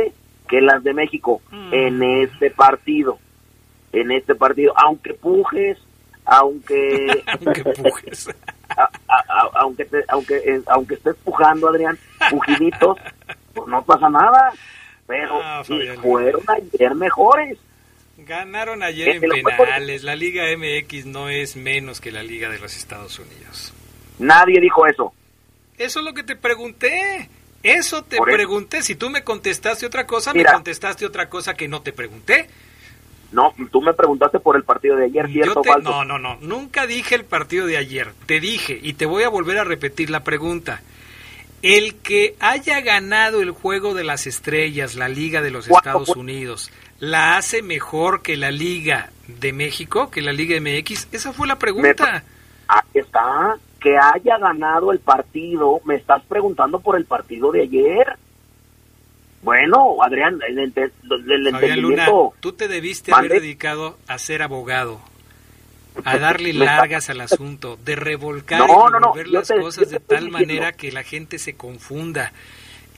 [0.48, 1.40] que las de México
[1.70, 3.18] en este partido.
[3.92, 5.78] En este partido, aunque pujes,
[6.24, 8.28] aunque aunque pujes,
[9.54, 11.96] aunque te- aunque eh, aunque estés pujando, Adrián,
[12.30, 12.98] pujiditos,
[13.54, 14.52] pues no pasa nada.
[15.06, 15.98] Pero Ah, Fabián.
[16.02, 17.58] fueron ayer mejores.
[18.26, 20.02] Ganaron ayer en penales.
[20.02, 23.72] La Liga MX no es menos que la Liga de los Estados Unidos.
[24.18, 25.12] Nadie dijo eso.
[25.78, 27.28] Eso es lo que te pregunté.
[27.62, 28.24] Eso te eso.
[28.24, 28.82] pregunté.
[28.82, 30.50] Si tú me contestaste otra cosa, Mira.
[30.50, 32.48] me contestaste otra cosa que no te pregunté.
[33.32, 35.90] No, tú me preguntaste por el partido de ayer, ¿cierto te- falso?
[35.90, 36.38] no, no, no.
[36.40, 38.12] Nunca dije el partido de ayer.
[38.26, 40.82] Te dije, y te voy a volver a repetir la pregunta.
[41.62, 46.08] El que haya ganado el juego de las estrellas, la Liga de los ¿Cuánto Estados
[46.12, 46.20] fue?
[46.20, 51.08] Unidos, ¿la hace mejor que la Liga de México, que la Liga MX?
[51.12, 52.22] Esa fue la pregunta.
[52.68, 53.56] Aquí está.
[53.80, 55.80] Que haya ganado el partido.
[55.84, 58.16] Me estás preguntando por el partido de ayer.
[59.42, 62.32] Bueno, Adrián, el, el Luna, entendimiento.
[62.40, 65.00] tú te debiste haber dedicado a ser abogado,
[66.02, 70.00] a darle largas al asunto, de revolcar No, y no, no, las te- cosas de
[70.00, 70.38] tal diciendo.
[70.38, 72.32] manera que la gente se confunda.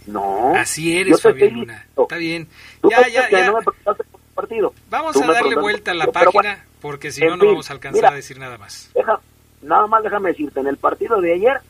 [0.07, 0.55] No.
[0.55, 1.85] Así eres, Fabián Luna.
[1.99, 2.47] Está bien.
[2.87, 3.46] Tú Ya, pensás ya, que ya.
[3.51, 4.75] no me preguntaste por el partido.
[4.90, 8.01] Vamos Tú a darle vuelta a la página, porque si no, no vamos a alcanzar
[8.03, 8.11] mira.
[8.11, 8.90] a decir nada más.
[8.94, 9.18] Deja,
[9.62, 11.61] nada más déjame decirte, en el partido de ayer,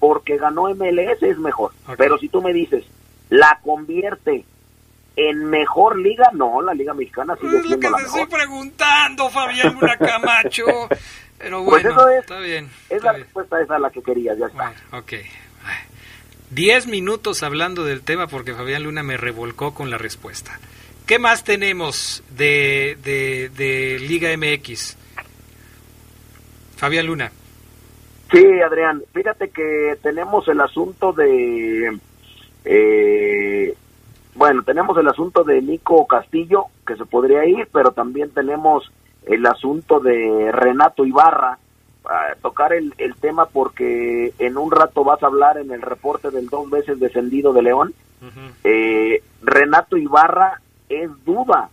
[0.00, 1.72] porque ganó MLS es mejor.
[1.96, 2.84] Pero si tú me dices,
[3.30, 4.44] la convierte
[5.16, 8.20] en mejor liga, no, la liga mexicana sigue Es lo que la te mejor.
[8.20, 10.64] estoy preguntando, Fabián Luna Camacho.
[11.38, 12.70] Pero Pues bueno, eso es- está bien.
[12.88, 14.72] Es la respuesta esa a la que querías, ya está.
[14.92, 15.12] Ok.
[16.54, 16.64] Ay.
[16.64, 20.58] Diez minutos hablando del tema porque Fabián Luna me revolcó con la respuesta.
[21.06, 24.96] ¿Qué más tenemos de, de, de Liga MX?
[26.76, 27.30] Fabián Luna.
[28.32, 31.98] Sí, Adrián, fíjate que tenemos el asunto de,
[32.64, 33.74] eh,
[34.34, 38.90] bueno, tenemos el asunto de Nico Castillo, que se podría ir, pero también tenemos
[39.26, 41.58] el asunto de Renato Ibarra,
[42.04, 46.30] a tocar el, el tema porque en un rato vas a hablar en el reporte
[46.30, 47.94] del dos veces descendido de León.
[48.62, 51.68] Eh, Renato Ibarra es duda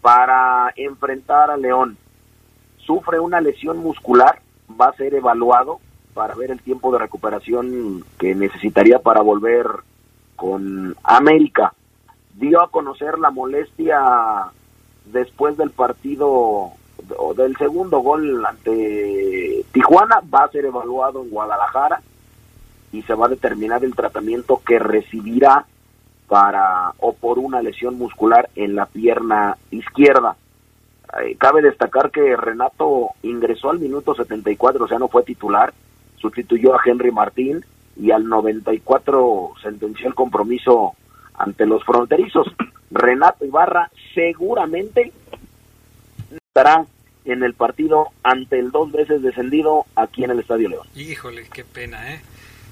[0.00, 1.96] para enfrentar a León.
[2.78, 4.40] Sufre una lesión muscular,
[4.80, 5.80] va a ser evaluado
[6.14, 9.66] para ver el tiempo de recuperación que necesitaría para volver
[10.36, 11.74] con América.
[12.34, 14.00] Dio a conocer la molestia
[15.06, 16.72] después del partido
[17.16, 22.00] o del segundo gol ante Tijuana, va a ser evaluado en Guadalajara
[22.92, 25.66] y se va a determinar el tratamiento que recibirá
[26.28, 30.36] para o por una lesión muscular en la pierna izquierda.
[31.22, 35.72] Eh, cabe destacar que Renato ingresó al minuto 74, o sea, no fue titular,
[36.16, 37.64] sustituyó a Henry Martín
[37.96, 40.94] y al 94 sentenció el compromiso
[41.34, 42.46] ante los fronterizos.
[42.90, 45.12] Renato Ibarra seguramente
[46.30, 46.84] estará
[47.24, 50.86] en el partido ante el dos veces descendido aquí en el Estadio León.
[50.94, 52.20] Híjole, qué pena, ¿eh?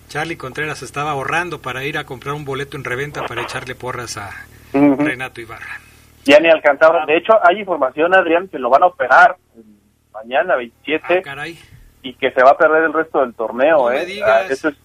[0.08, 4.16] Charlie Contreras estaba ahorrando para ir a comprar un boleto en reventa para echarle porras
[4.16, 4.30] a.
[4.72, 5.80] Renato Ibarra.
[6.24, 7.06] Ya ni alcanzaba.
[7.06, 9.36] De hecho, hay información, Adrián, que lo van a operar
[10.12, 11.22] mañana, 27,
[12.02, 13.78] y que se va a perder el resto del torneo.
[13.78, 14.06] No me ¿eh?
[14.06, 14.28] digas.
[14.28, 14.76] Ah, Eso es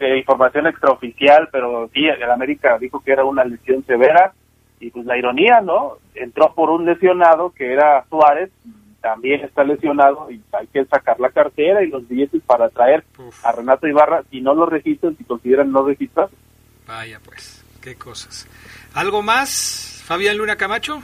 [0.00, 4.32] eh, información extraoficial, pero sí, el América dijo que era una lesión severa.
[4.80, 5.98] Y pues la ironía, ¿no?
[6.14, 8.50] Entró por un lesionado que era Suárez,
[9.02, 13.04] también está lesionado y hay que sacar la cartera y los billetes para traer
[13.42, 16.30] a Renato Ibarra si no lo registran, si consideran no registrar.
[16.86, 18.48] Vaya pues, qué cosas.
[18.94, 21.02] ¿Algo más, Fabián Luna Camacho?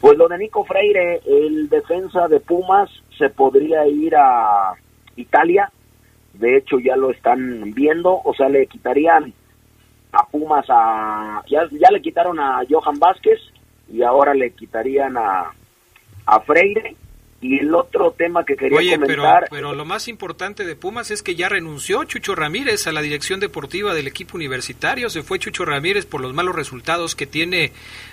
[0.00, 4.72] Pues lo de Nico Freire, el defensa de Pumas, se podría ir a
[5.14, 5.70] Italia.
[6.34, 9.32] De hecho, ya lo están viendo, o sea, le quitarían
[10.12, 11.42] a Pumas a.
[11.48, 13.38] Ya, ya le quitaron a Johan Vázquez
[13.88, 15.52] y ahora le quitarían a,
[16.30, 16.96] a Freire.
[17.42, 19.46] Y el otro tema que quería Oye, comentar.
[19.48, 23.00] Pero, pero lo más importante de Pumas es que ya renunció Chucho Ramírez a la
[23.00, 25.08] dirección deportiva del equipo universitario.
[25.08, 27.72] Se fue Chucho Ramírez por los malos resultados que tiene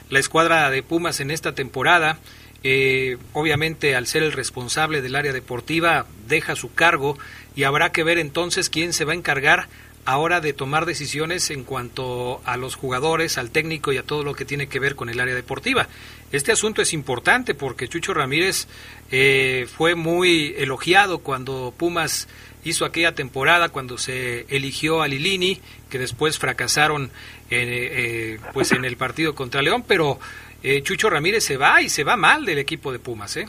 [0.09, 2.19] la escuadra de Pumas en esta temporada.
[2.63, 7.17] Eh, obviamente, al ser el responsable del área deportiva, deja su cargo
[7.53, 9.67] y habrá que ver entonces quién se va a encargar
[10.07, 14.35] ahora de tomar decisiones en cuanto a los jugadores, al técnico y a todo lo
[14.35, 15.89] que tiene que ver con el área deportiva.
[16.31, 18.69] Este asunto es importante porque Chucho Ramírez
[19.11, 22.29] eh, fue muy elogiado cuando Pumas
[22.63, 27.11] hizo aquella temporada, cuando se eligió a Lilini, que después fracasaron
[27.49, 30.19] en, eh, pues en el partido contra León, pero
[30.63, 33.45] eh, Chucho Ramírez se va y se va mal del equipo de Pumas, ¿eh?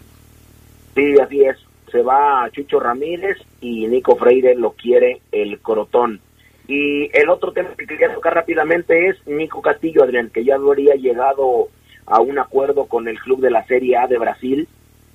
[0.97, 1.57] Sí, así es.
[1.92, 6.21] Se va Chucho Ramírez y Nico Freire lo quiere el Crotón.
[6.69, 10.95] Y el otro tema que quería tocar rápidamente es Nico Castillo, Adrián, que ya habría
[10.97, 11.69] llegado
[12.05, 14.69] a un acuerdo con el club de la Serie A de Brasil,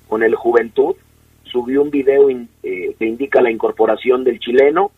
[0.08, 0.96] con el Juventud.
[1.44, 4.90] Subió un video in, eh, que indica la incorporación del chileno,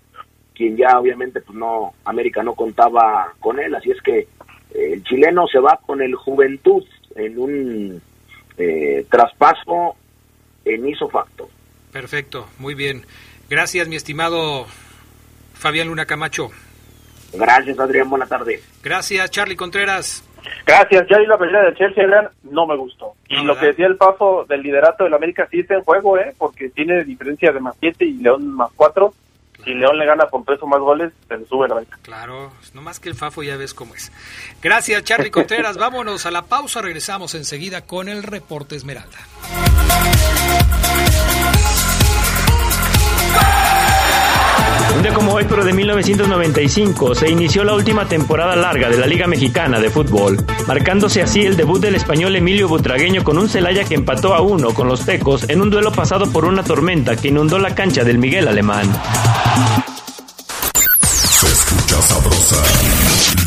[0.55, 5.05] quien ya obviamente pues no, América no contaba con él, así es que eh, el
[5.05, 8.03] chileno se va con el Juventud en un
[8.57, 9.97] eh, traspaso
[10.65, 11.51] en isofacto.
[11.93, 13.05] Perfecto, muy bien.
[13.51, 14.67] Gracias, mi estimado
[15.59, 16.51] Fabián Luna Camacho.
[17.33, 18.09] Gracias, Adrián.
[18.09, 18.63] Buena tarde.
[18.83, 20.23] Gracias, Charlie Contreras.
[20.65, 21.07] Gracias.
[21.09, 22.29] Ya vi la pelea del Chelsea, Adrián.
[22.45, 23.15] No me gustó.
[23.29, 26.35] Y lo que decía el paso del liderato del América sí está en juego, ¿eh?
[26.39, 29.13] Porque tiene diferencia de más 7 y León más 4.
[29.65, 31.99] Si León le gana por peso más goles, se le sube la América.
[32.03, 34.13] Claro, no más que el Fafo ya ves cómo es.
[34.63, 35.77] Gracias, Charlie Contreras.
[35.79, 36.83] Vámonos a la pausa.
[36.83, 39.19] Regresamos enseguida con el reporte Esmeralda.
[44.97, 49.07] Un día como hoy, pero de 1995, se inició la última temporada larga de la
[49.07, 53.85] Liga Mexicana de Fútbol, marcándose así el debut del español Emilio Butragueño con un Celaya
[53.85, 57.29] que empató a uno con los Tecos en un duelo pasado por una tormenta que
[57.29, 58.91] inundó la cancha del Miguel Alemán.
[61.03, 62.63] Se escucha sabrosa,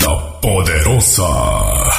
[0.06, 1.99] la poderosa.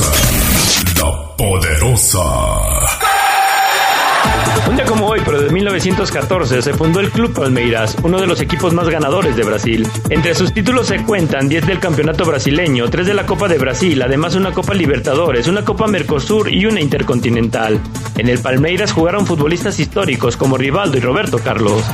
[0.00, 2.20] La poderosa.
[4.66, 8.40] Un día como hoy, pero de 1914, se fundó el Club Palmeiras, uno de los
[8.40, 9.86] equipos más ganadores de Brasil.
[10.08, 14.00] Entre sus títulos se cuentan 10 del Campeonato Brasileño, 3 de la Copa de Brasil,
[14.00, 17.78] además una Copa Libertadores, una Copa Mercosur y una Intercontinental.
[18.16, 21.84] En el Palmeiras jugaron futbolistas históricos como Rivaldo y Roberto Carlos.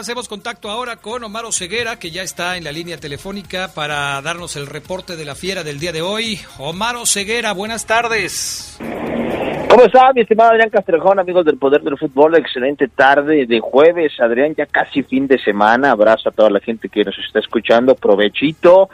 [0.00, 4.56] Hacemos contacto ahora con Omar Ceguera, que ya está en la línea telefónica para darnos
[4.56, 6.38] el reporte de la fiera del día de hoy.
[6.58, 8.78] Omar Ceguera, buenas tardes.
[9.68, 12.34] ¿Cómo está, mi estimado Adrián Castrejón, amigos del Poder del Fútbol?
[12.36, 15.90] Excelente tarde de jueves, Adrián, ya casi fin de semana.
[15.90, 18.88] Abrazo a toda la gente que nos está escuchando, provechito.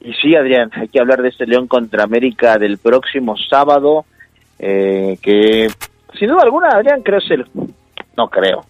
[0.00, 4.04] Y sí, Adrián, hay que hablar de este León contra América del próximo sábado,
[4.58, 5.68] eh, que
[6.18, 7.46] sin duda alguna, Adrián, creo es el...
[8.16, 8.64] No creo,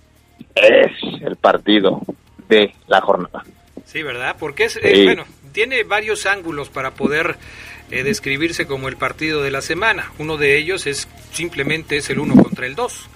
[0.54, 0.90] es
[1.22, 2.02] el partido
[2.48, 3.44] de la jornada.
[3.84, 4.36] Sí, ¿verdad?
[4.38, 4.80] Porque es, Sí.
[4.82, 7.36] eh, bueno, tiene varios ángulos para poder
[7.90, 10.10] eh, describirse como el partido de la semana.
[10.18, 13.08] Uno de ellos es simplemente es el uno contra el dos.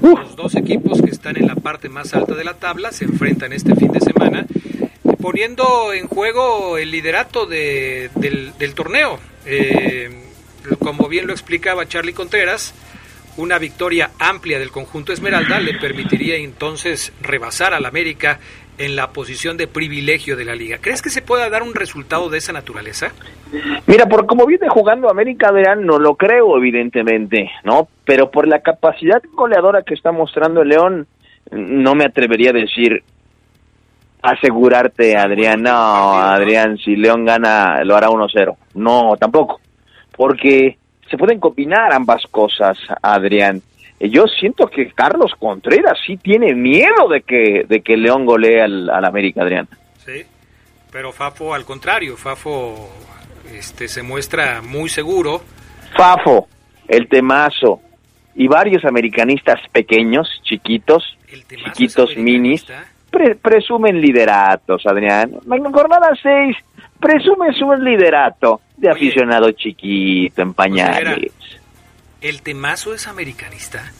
[0.00, 3.52] Los dos equipos que están en la parte más alta de la tabla se enfrentan
[3.52, 4.46] este fin de semana
[5.20, 9.18] poniendo en juego el liderato de, del, del, torneo.
[9.46, 10.10] Eh,
[10.78, 12.74] como bien lo explicaba Charlie Contreras,
[13.36, 18.38] una victoria amplia del conjunto Esmeralda le permitiría entonces rebasar al América
[18.78, 20.78] en la posición de privilegio de la liga.
[20.80, 23.12] ¿Crees que se pueda dar un resultado de esa naturaleza?
[23.86, 27.88] Mira, por como viene jugando América, verán, no lo creo, evidentemente, ¿no?
[28.04, 31.06] Pero por la capacidad goleadora que está mostrando el León,
[31.50, 33.02] no me atrevería a decir,
[34.22, 38.56] asegurarte, Adrián, no, Adrián, si León gana, lo hará 1-0.
[38.74, 39.60] No, tampoco,
[40.16, 40.78] porque
[41.12, 43.60] se pueden combinar ambas cosas, Adrián.
[44.00, 48.88] Yo siento que Carlos Contreras sí tiene miedo de que, de que León golee al,
[48.88, 49.68] al América, Adrián.
[49.98, 50.24] Sí,
[50.90, 52.88] pero Fafo al contrario, Fafo
[53.54, 55.42] este, se muestra muy seguro.
[55.94, 56.48] Fafo,
[56.88, 57.82] el temazo,
[58.34, 62.64] y varios americanistas pequeños, chiquitos, chiquitos minis,
[63.10, 65.32] pre presumen lideratos, Adrián.
[65.46, 66.56] Jornada 6,
[66.98, 71.32] presume su liderato de Oye, aficionado chiquito, en pañales.
[72.20, 73.92] ¿El temazo es americanista?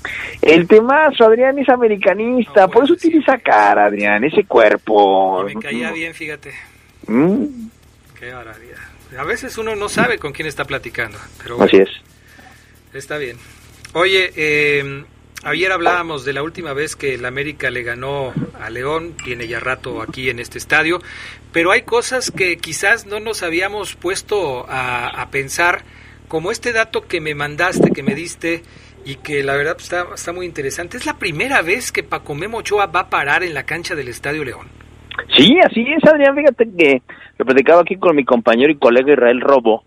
[0.43, 2.63] El temazo, Adrián, es americanista.
[2.63, 5.49] No, por eso tiene esa cara, Adrián, ese cuerpo.
[5.49, 6.53] Y me caía bien, fíjate.
[7.07, 7.47] ¿Mm?
[8.19, 8.79] Qué barbaridad.
[9.19, 11.19] A veces uno no sabe con quién está platicando.
[11.43, 11.91] Pero bueno, Así es.
[12.93, 13.37] Está bien.
[13.93, 15.05] Oye, eh,
[15.45, 19.61] ayer hablábamos de la última vez que el América le ganó a León, tiene ya
[19.61, 21.01] rato aquí en este estadio,
[21.53, 25.83] pero hay cosas que quizás no nos habíamos puesto a, pensar,
[26.29, 28.63] como este dato que me mandaste, que me diste,
[29.05, 30.97] y que la verdad está, está muy interesante.
[30.97, 34.09] Es la primera vez que Paco Memo Ochoa va a parar en la cancha del
[34.09, 34.69] Estadio León.
[35.37, 36.37] Sí, así es, Adrián.
[36.37, 37.03] Fíjate que
[37.39, 39.85] lo platicaba aquí con mi compañero y colega Israel Robo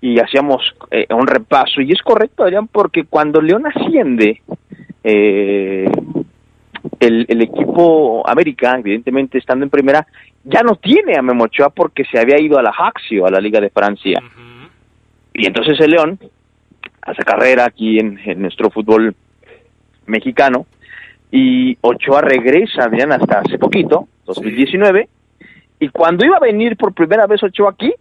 [0.00, 1.80] y hacíamos eh, un repaso.
[1.80, 4.42] Y es correcto, Adrián, porque cuando León asciende,
[5.10, 5.90] eh,
[7.00, 10.06] el, el, equipo América, evidentemente estando en primera,
[10.44, 13.40] ya no tiene a Memo Ochoa porque se había ido a la Haxio, a la
[13.40, 14.20] Liga de Francia.
[14.22, 14.68] Uh -huh.
[15.34, 16.18] Y entonces el León
[17.00, 19.14] hace carrera aquí en, en, nuestro fútbol
[20.06, 20.66] mexicano
[21.30, 25.46] y Ochoa regresa, Adrián, hasta hace poquito, 2019, sí.
[25.80, 27.94] y cuando iba a venir por primera vez Ochoa aquí,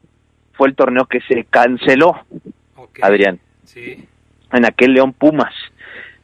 [0.53, 2.17] fue el torneo que se canceló,
[2.75, 3.01] okay.
[3.03, 4.05] Adrián, sí.
[4.51, 5.53] en aquel León Pumas.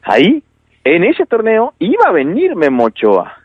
[0.02, 0.42] Ahí,
[0.84, 3.38] en ese torneo, iba a venir Memo Ochoa.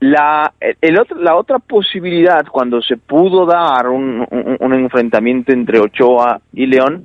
[0.00, 5.80] La, el otro, la otra posibilidad, cuando se pudo dar un, un, un enfrentamiento entre
[5.80, 7.02] Ochoa y León,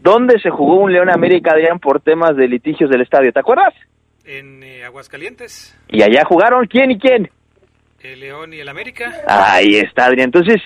[0.00, 3.32] ¿dónde se jugó un León América, Adrián, por temas de litigios del estadio?
[3.32, 3.74] ¿Te acuerdas?
[4.24, 5.76] En eh, Aguascalientes.
[5.88, 7.30] ¿Y allá jugaron quién y quién?
[8.00, 9.12] El León y el América.
[9.26, 10.26] Ahí está, Adrián.
[10.26, 10.62] Entonces,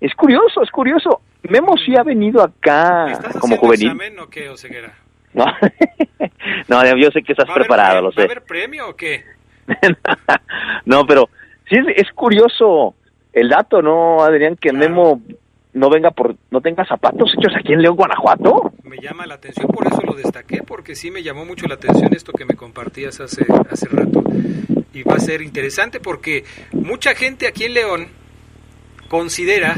[0.00, 1.22] es curioso, es curioso.
[1.42, 3.88] Memo sí ha venido acá como juvenil.
[3.88, 4.92] Examen, o qué, Oseguera?
[6.68, 8.18] No, no, yo sé que estás preparado, lo sé.
[8.18, 9.24] ¿Va a haber premio o qué?
[10.84, 11.28] no, pero
[11.68, 12.94] sí es, es, curioso
[13.32, 14.56] el dato, ¿no, Adrián?
[14.56, 14.88] Que claro.
[14.88, 15.22] Memo
[15.74, 18.72] no venga por, no tenga zapatos hechos aquí en León, Guanajuato.
[18.84, 22.14] Me llama la atención, por eso lo destaqué, porque sí me llamó mucho la atención
[22.14, 24.22] esto que me compartías hace, hace rato.
[24.92, 28.08] Y va a ser interesante porque mucha gente aquí en León
[29.08, 29.74] considera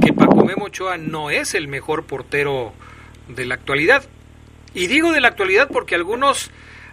[0.00, 2.72] que Paco Memo Ochoa no es el mejor portero
[3.28, 4.04] de la actualidad.
[4.74, 6.50] Y digo de la actualidad porque algunos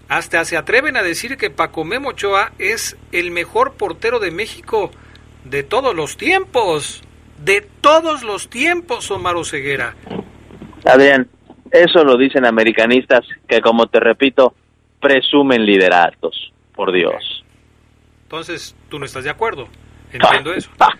[0.08, 4.92] hasta se atreven a decir que Paco Memo Ochoa es el mejor portero de México
[5.46, 7.02] de todos los tiempos.
[7.44, 9.96] De todos los tiempos, Omar Ceguera.
[10.86, 11.28] Adrián,
[11.72, 14.54] eso lo dicen americanistas que, como te repito,
[15.00, 17.44] presumen lideratos, por Dios.
[18.24, 19.68] Entonces, tú no estás de acuerdo.
[20.12, 20.70] Entiendo ah, eso.
[20.80, 20.94] Ah.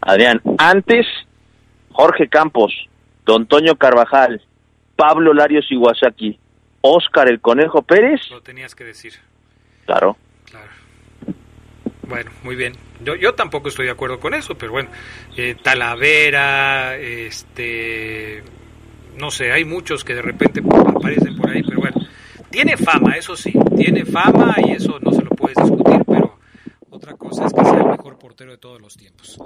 [0.00, 1.06] Adrián, antes
[1.92, 2.72] Jorge Campos,
[3.24, 4.42] Don Toño Carvajal,
[4.96, 6.38] Pablo Larios Iwasaki,
[6.80, 8.20] Oscar el Conejo Pérez.
[8.30, 9.14] Lo tenías que decir.
[9.86, 10.16] Claro.
[10.50, 10.70] Claro.
[12.08, 12.74] Bueno, muy bien.
[13.02, 14.90] Yo, yo tampoco estoy de acuerdo con eso, pero bueno,
[15.36, 18.42] eh, Talavera, este,
[19.18, 21.96] no sé, hay muchos que de repente aparecen por ahí, pero bueno,
[22.50, 25.73] tiene fama, eso sí, tiene fama y eso no se lo puedes discutir,
[27.04, 29.38] otra cosa es que sea el mejor portero de todos los tiempos.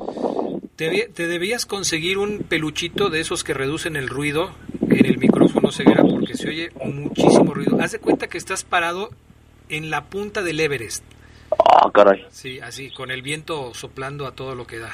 [0.77, 4.51] Te, te debías conseguir un peluchito de esos que reducen el ruido
[4.89, 7.77] en el micrófono ceguera porque se oye muchísimo ruido.
[7.81, 9.11] Haz de cuenta que estás parado
[9.69, 11.05] en la punta del Everest.
[11.51, 12.25] Oh, caray.
[12.31, 14.91] Sí, así, con el viento soplando a todo lo que da.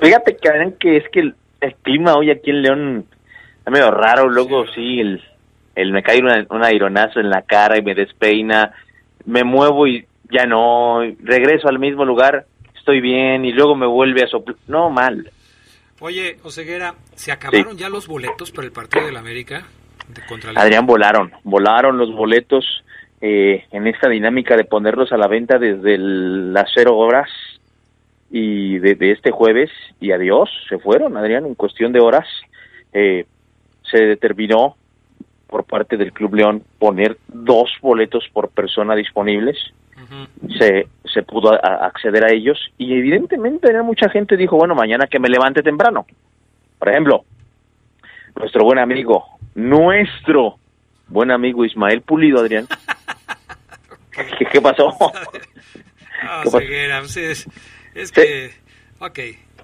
[0.00, 3.06] Fíjate, Karen, que es que el, el clima hoy aquí en León
[3.66, 4.28] es medio raro.
[4.28, 5.20] Luego, sí, sí el,
[5.74, 8.72] el, me cae una, un aironazo en la cara y me despeina.
[9.24, 11.00] Me muevo y ya no.
[11.20, 12.46] Regreso al mismo lugar.
[12.76, 14.56] estoy bien y luego me vuelve a soplar.
[14.68, 15.30] No, mal.
[16.00, 19.64] Oye, Oseguera, ¿se acabaron ya los boletos para el partido del América
[20.08, 22.84] de contra el Adrián, volaron, volaron los boletos
[23.22, 27.30] eh, en esta dinámica de ponerlos a la venta desde el- las cero horas
[28.30, 29.70] y de, de este jueves
[30.00, 32.26] y adiós, se fueron, Adrián, en cuestión de horas
[32.92, 33.24] eh,
[33.90, 34.76] se determinó
[35.46, 39.56] por parte del Club León poner dos boletos por persona disponibles.
[40.58, 44.74] Se, se pudo a- a- acceder a ellos y evidentemente Adrián, mucha gente dijo, bueno,
[44.74, 46.06] mañana que me levante temprano.
[46.78, 47.24] Por ejemplo,
[48.36, 49.24] nuestro buen amigo,
[49.54, 50.56] nuestro
[51.08, 52.66] buen amigo Ismael Pulido, Adrián.
[54.38, 54.90] ¿Qué, qué pasó?
[56.26, 57.46] Ah, pues es,
[57.94, 58.50] es que...
[58.98, 59.12] Ok,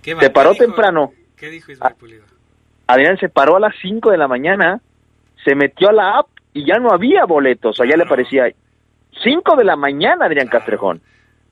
[0.02, 0.16] ¿qué?
[0.20, 1.12] Se paró ¿Qué dijo- temprano.
[1.36, 2.24] ¿Qué dijo Ismael Pulido?
[2.86, 4.78] Adrián se paró a las 5 de la mañana,
[5.42, 7.70] se metió a la app y ya no había boletos.
[7.70, 8.52] O sea, ya le parecía
[9.22, 11.00] 5 de la mañana, Adrián Castrejón.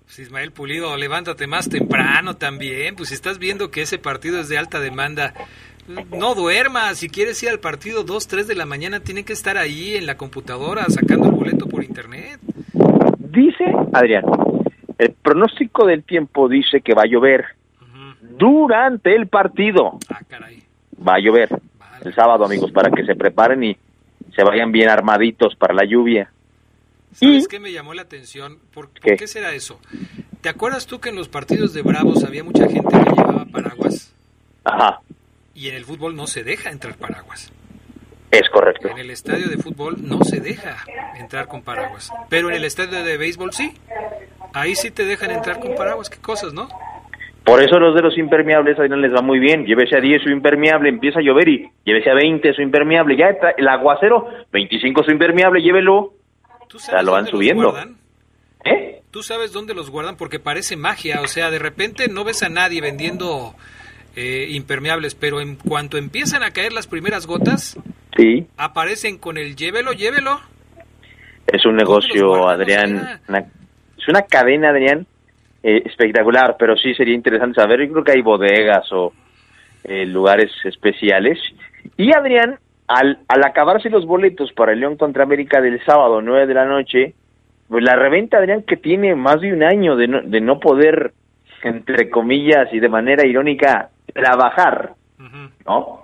[0.05, 4.49] Pues Ismael Pulido, levántate más temprano también, pues si estás viendo que ese partido es
[4.49, 5.35] de alta demanda,
[6.17, 9.59] no duermas, si quieres ir al partido 2, 3 de la mañana, tiene que estar
[9.59, 12.41] ahí en la computadora sacando el boleto por internet.
[13.19, 14.25] Dice, Adrián,
[14.99, 17.45] el pronóstico del tiempo dice que va a llover
[18.39, 19.99] durante el partido.
[21.07, 21.49] Va a llover
[22.05, 23.77] el sábado, amigos, para que se preparen y
[24.35, 26.31] se vayan bien armaditos para la lluvia.
[27.13, 28.59] ¿Sabes qué me llamó la atención?
[28.73, 29.27] ¿Por, por ¿Qué?
[29.27, 29.81] será eso?
[30.41, 34.15] ¿Te acuerdas tú que en los partidos de Bravos había mucha gente que llevaba paraguas
[34.65, 35.01] Ajá,
[35.55, 37.53] y en el fútbol no se deja entrar paraguas?
[38.31, 38.89] es correcto.
[38.89, 40.77] En el estadio de fútbol no se deja
[41.19, 43.73] entrar con paraguas, pero en el estadio de béisbol sí.
[44.53, 46.69] Ahí sí te dejan entrar con paraguas, qué cosas, ¿no?
[47.45, 49.65] Por eso los de los impermeables, Adrián, les va muy bien.
[49.65, 53.17] Llévese a 10 su impermeable, empieza a llover y llévese a 20 su impermeable.
[53.17, 56.13] Ya está el aguacero, 25 su impermeable, llévelo.
[56.77, 57.71] O sea, lo van dónde los subiendo.
[57.71, 57.97] guardan?
[58.65, 59.03] ¿Eh?
[59.11, 60.17] ¿Tú sabes dónde los guardan?
[60.17, 63.55] Porque parece magia, o sea, de repente no ves a nadie vendiendo
[64.17, 67.79] eh, impermeables, pero en cuanto empiezan a caer las primeras gotas,
[68.17, 70.41] Sí, aparecen con el llévelo, llévelo.
[71.47, 73.21] es un negocio, Adrián.
[73.29, 73.39] una-
[73.97, 75.07] es una cadena, Adrián,
[75.63, 77.87] eh, espectacular, pero sí sería interesante saber.
[77.87, 79.13] Yo creo que hay bodegas o
[79.85, 81.39] eh, lugares especiales.
[81.97, 82.59] Y Adrián,
[82.89, 86.65] al, al acabarse los boletos para el León contra América del sábado, 9 de la
[86.65, 87.15] noche,
[87.69, 91.13] pues la reventa, Adrián, que tiene más de un año de no, de no poder,
[91.63, 94.95] entre comillas y de manera irónica, trabajar,
[95.67, 96.03] ¿no?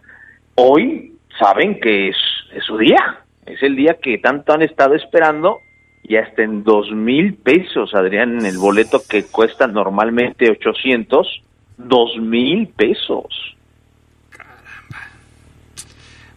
[0.56, 2.16] Hoy saben que es,
[2.54, 5.60] es su día, es el día que tanto han estado esperando
[6.02, 11.42] y hasta en dos mil pesos, Adrián, el boleto que cuesta normalmente 800,
[11.78, 13.53] dos mil pesos.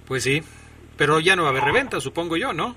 [0.08, 0.42] Pues sí,
[0.98, 2.76] pero ya no va a haber reventa, supongo yo, ¿no?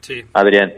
[0.00, 0.72] Sí, Adrián,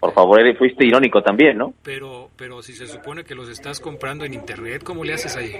[0.00, 1.74] por favor, fuiste irónico también, ¿no?
[1.82, 5.52] pero, pero si se supone que los estás comprando en internet, ¿cómo le haces ahí?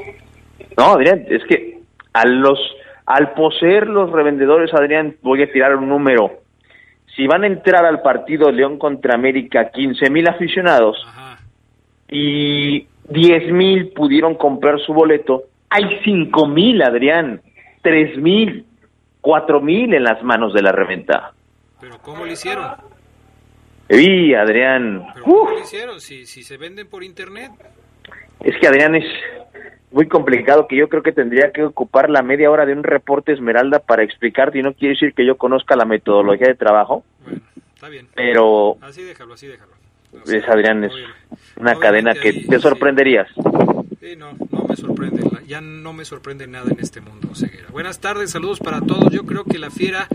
[0.77, 1.81] No, Adrián, es que
[2.13, 2.59] a los,
[3.05, 6.41] al poseer los revendedores, Adrián, voy a tirar un número.
[7.15, 10.97] Si van a entrar al partido León contra América 15 mil aficionados
[12.09, 17.41] y 10 mil pudieron comprar su boleto, hay 5 mil, Adrián,
[17.87, 18.67] 3 mil,
[19.21, 21.33] 4 mil en las manos de la reventa.
[21.81, 22.67] Pero ¿cómo lo hicieron?
[23.89, 26.01] Y Adrián, ¿Pero ¿Cómo lo hicieron?
[26.01, 27.53] Si, si se venden por internet.
[28.41, 29.05] Es que Adrián es
[29.93, 33.33] muy complicado que yo creo que tendría que ocupar la media hora de un reporte
[33.33, 37.05] Esmeralda para explicarte y no quiere decir que yo conozca la metodología de trabajo,
[37.77, 38.09] Está bien.
[38.17, 39.71] pero Así déjalo, así déjalo.
[40.27, 40.93] es Adrián es
[41.57, 43.29] una cadena que te sorprenderías.
[44.01, 44.31] Sí, no
[44.67, 47.69] me sorprende, ya no me sorprende nada en este mundo, Ceguera.
[47.71, 49.13] Buenas tardes, saludos para todos.
[49.13, 50.09] Yo creo que la Fiera,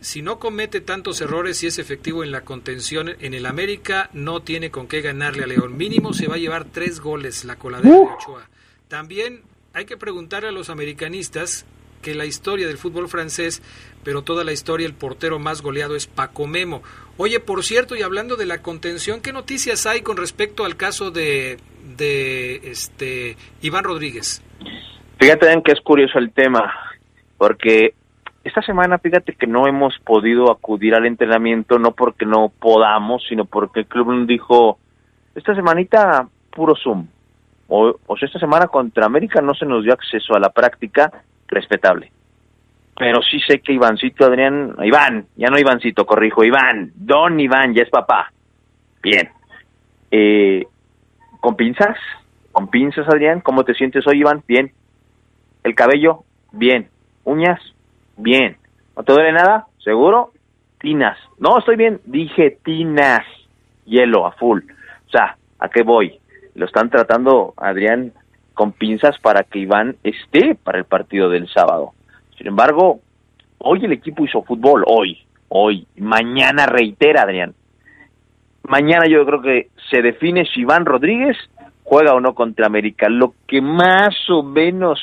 [0.00, 4.42] si no comete tantos errores y es efectivo en la contención en el América, no
[4.42, 5.76] tiene con qué ganarle a León.
[5.76, 8.48] Mínimo se va a llevar tres goles la coladera de Ochoa.
[8.88, 11.64] También hay que preguntar a los americanistas
[12.02, 13.62] que la historia del fútbol francés,
[14.04, 16.82] pero toda la historia, el portero más goleado es Paco Memo.
[17.18, 21.10] Oye, por cierto, y hablando de la contención, ¿qué noticias hay con respecto al caso
[21.10, 21.58] de,
[21.96, 24.42] de este Iván Rodríguez?
[25.18, 26.72] Fíjate que es curioso el tema,
[27.36, 27.94] porque
[28.42, 33.44] esta semana fíjate que no hemos podido acudir al entrenamiento, no porque no podamos, sino
[33.44, 34.78] porque el club dijo,
[35.34, 37.06] esta semanita puro Zoom.
[37.68, 41.12] O, o sea, esta semana contra América no se nos dio acceso a la práctica
[41.48, 42.10] respetable.
[42.98, 47.82] Pero sí sé que Ivancito, Adrián, Iván, ya no Ivancito, corrijo, Iván, don Iván, ya
[47.82, 48.32] es papá.
[49.02, 49.30] Bien.
[50.10, 50.66] Eh,
[51.40, 51.96] ¿Con pinzas?
[52.52, 53.40] ¿Con pinzas, Adrián?
[53.40, 54.42] ¿Cómo te sientes hoy, Iván?
[54.46, 54.72] Bien.
[55.64, 56.24] ¿El cabello?
[56.52, 56.88] Bien.
[57.24, 57.60] ¿Uñas?
[58.16, 58.56] Bien.
[58.96, 59.66] ¿No te duele nada?
[59.82, 60.32] ¿Seguro?
[60.78, 61.18] Tinas.
[61.38, 62.00] No, estoy bien.
[62.04, 63.24] Dije tinas.
[63.84, 64.60] Hielo a full.
[65.06, 66.18] O sea, ¿A qué voy?
[66.54, 68.12] Lo están tratando, Adrián,
[68.54, 71.92] con pinzas para que Iván esté para el partido del sábado.
[72.36, 73.00] Sin embargo,
[73.58, 75.18] hoy el equipo hizo fútbol, hoy,
[75.48, 75.86] hoy.
[75.96, 77.54] Mañana reitera, Adrián.
[78.70, 81.36] Mañana yo creo que se define si Iván Rodríguez
[81.82, 83.08] juega o no contra América.
[83.08, 85.00] Lo que más o menos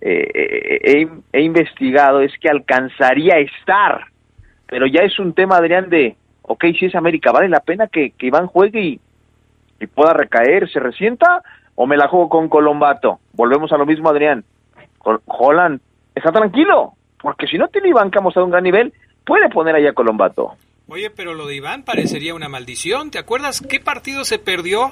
[0.00, 4.06] eh, he, he investigado es que alcanzaría a estar,
[4.66, 8.10] pero ya es un tema, Adrián, de, ok, si es América, ¿vale la pena que,
[8.18, 9.00] que Iván juegue y,
[9.78, 11.42] y pueda recaer, se resienta?
[11.76, 13.20] ¿O me la juego con Colombato?
[13.34, 14.42] Volvemos a lo mismo, Adrián.
[15.24, 15.80] Holland
[16.16, 18.92] está tranquilo, porque si no tiene Iván que ha mostrado un gran nivel,
[19.24, 20.56] puede poner allá Colombato.
[20.88, 23.10] Oye, pero lo de Iván parecería una maldición.
[23.10, 24.90] ¿Te acuerdas qué partido se perdió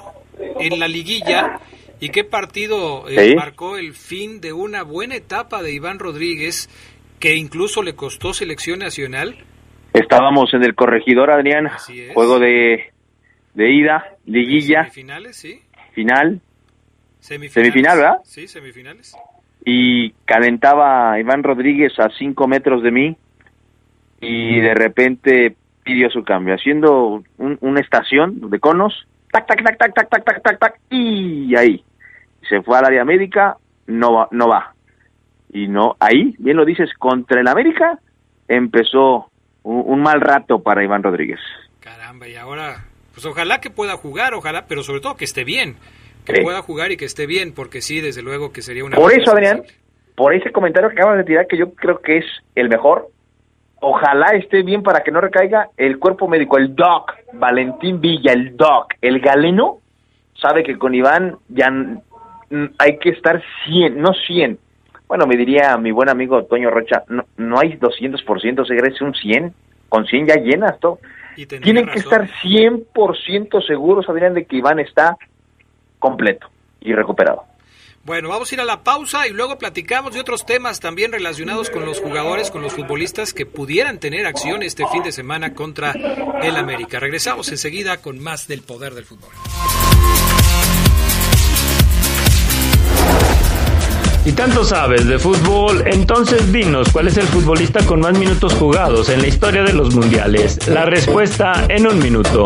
[0.59, 1.59] en la liguilla
[1.99, 3.35] y qué partido eh, Sí.
[3.35, 6.69] marcó el fin de una buena etapa de Iván Rodríguez
[7.19, 9.37] que incluso le costó selección nacional?
[9.93, 11.69] Estábamos en el corregidor, Adrián,
[12.13, 12.91] juego de,
[13.55, 15.61] de ida, liguilla, Semifinales, sí.
[15.93, 16.41] final,
[17.19, 17.53] Semifinales.
[17.53, 18.17] Semifinal, ¿verdad?
[18.23, 19.15] Sí, semifinales.
[19.65, 23.17] y calentaba Iván Rodríguez a cinco metros de mí
[24.21, 25.55] y de repente
[25.87, 30.23] pidió su cambio, haciendo un- una estación de conos, tac, tac, tac, tac, tac, tac,
[30.25, 31.83] tac, tac, tac, y ahí
[32.49, 33.55] se fue al área médica,
[33.87, 34.73] no va, no va.
[35.53, 37.99] Y no, ahí, bien lo dices, contra el América
[38.47, 39.29] empezó
[39.63, 41.39] un, un mal rato para Iván Rodríguez.
[41.79, 42.83] Caramba, y ahora,
[43.13, 45.75] pues ojalá que pueda jugar, ojalá, pero sobre todo que esté bien.
[46.25, 46.41] Que Sí.
[46.41, 48.97] pueda jugar y que esté bien, porque sí, desde luego que sería una...
[48.97, 49.61] Por eso, Adrián,
[50.15, 52.25] por ese comentario que acabas de tirar, que yo creo que es
[52.55, 53.07] el mejor,
[53.87, 58.57] ojalá esté bien para que no recaiga el cuerpo médico, el doc, Valentín Villa, el
[58.57, 59.77] doc, el galeno,
[60.33, 61.71] sabe que con Iván ya
[62.79, 64.59] hay que estar 100, no 100.
[65.07, 69.13] Bueno, me diría mi buen amigo Toño Rocha, no, no hay 200%, se es un
[69.13, 69.53] 100,
[69.87, 70.99] con 100 ya llenas todo.
[71.61, 75.17] Tienen que estar 100% seguros, Adrián, de que Iván está
[75.99, 76.49] completo
[76.81, 77.43] y recuperado.
[78.07, 81.69] Bueno, vamos a ir a la pausa y luego platicamos de otros temas también relacionados
[81.69, 85.91] con los jugadores, con los futbolistas que pudieran tener acción este fin de semana contra
[86.41, 87.01] el América.
[87.01, 89.31] Regresamos enseguida con más del poder del fútbol.
[94.23, 99.09] Si tanto sabes de fútbol, entonces dinos cuál es el futbolista con más minutos jugados
[99.09, 100.65] en la historia de los mundiales.
[100.69, 102.45] La respuesta en un minuto.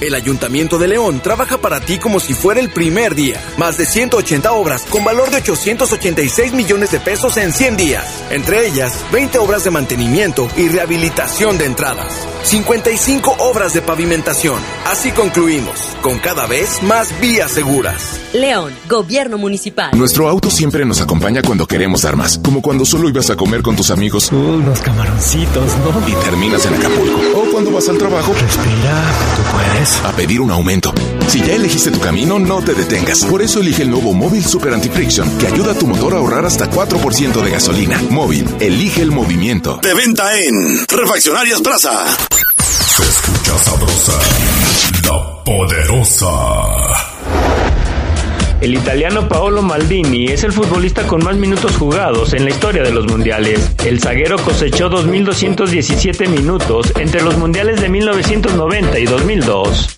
[0.00, 3.38] El Ayuntamiento de León trabaja para ti como si fuera el primer día.
[3.58, 8.04] Más de 180 obras con valor de 886 millones de pesos en 100 días.
[8.30, 12.14] Entre ellas, 20 obras de mantenimiento y rehabilitación de entradas.
[12.44, 14.58] 55 obras de pavimentación.
[14.86, 18.20] Así concluimos, con cada vez más vías seguras.
[18.32, 19.90] León, Gobierno Municipal.
[19.94, 23.60] Nuestro auto siempre nos acompaña cuando queremos dar más, como cuando solo ibas a comer
[23.60, 24.32] con tus amigos.
[24.32, 26.08] unos camaroncitos, ¿no?
[26.08, 27.20] Y terminas en Acapulco.
[27.38, 28.32] O cuando vas al trabajo.
[28.32, 29.04] Respira,
[29.36, 29.89] tú puedes.
[30.04, 30.92] A pedir un aumento.
[31.28, 33.24] Si ya elegiste tu camino, no te detengas.
[33.24, 36.44] Por eso elige el nuevo Móvil Super Anti-Friction, que ayuda a tu motor a ahorrar
[36.46, 38.00] hasta 4% de gasolina.
[38.10, 39.78] Móvil, elige el movimiento.
[39.82, 42.04] De venta en Refaccionarias Plaza.
[42.58, 44.18] Se escucha sabrosa,
[45.04, 47.09] la poderosa.
[48.60, 52.92] El italiano Paolo Maldini es el futbolista con más minutos jugados en la historia de
[52.92, 53.74] los mundiales.
[53.86, 59.96] El zaguero cosechó 2.217 minutos entre los mundiales de 1990 y 2002.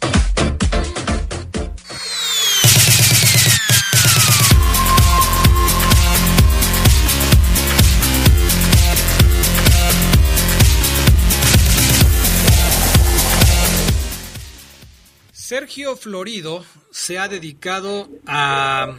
[15.53, 18.95] Sergio Florido se ha dedicado a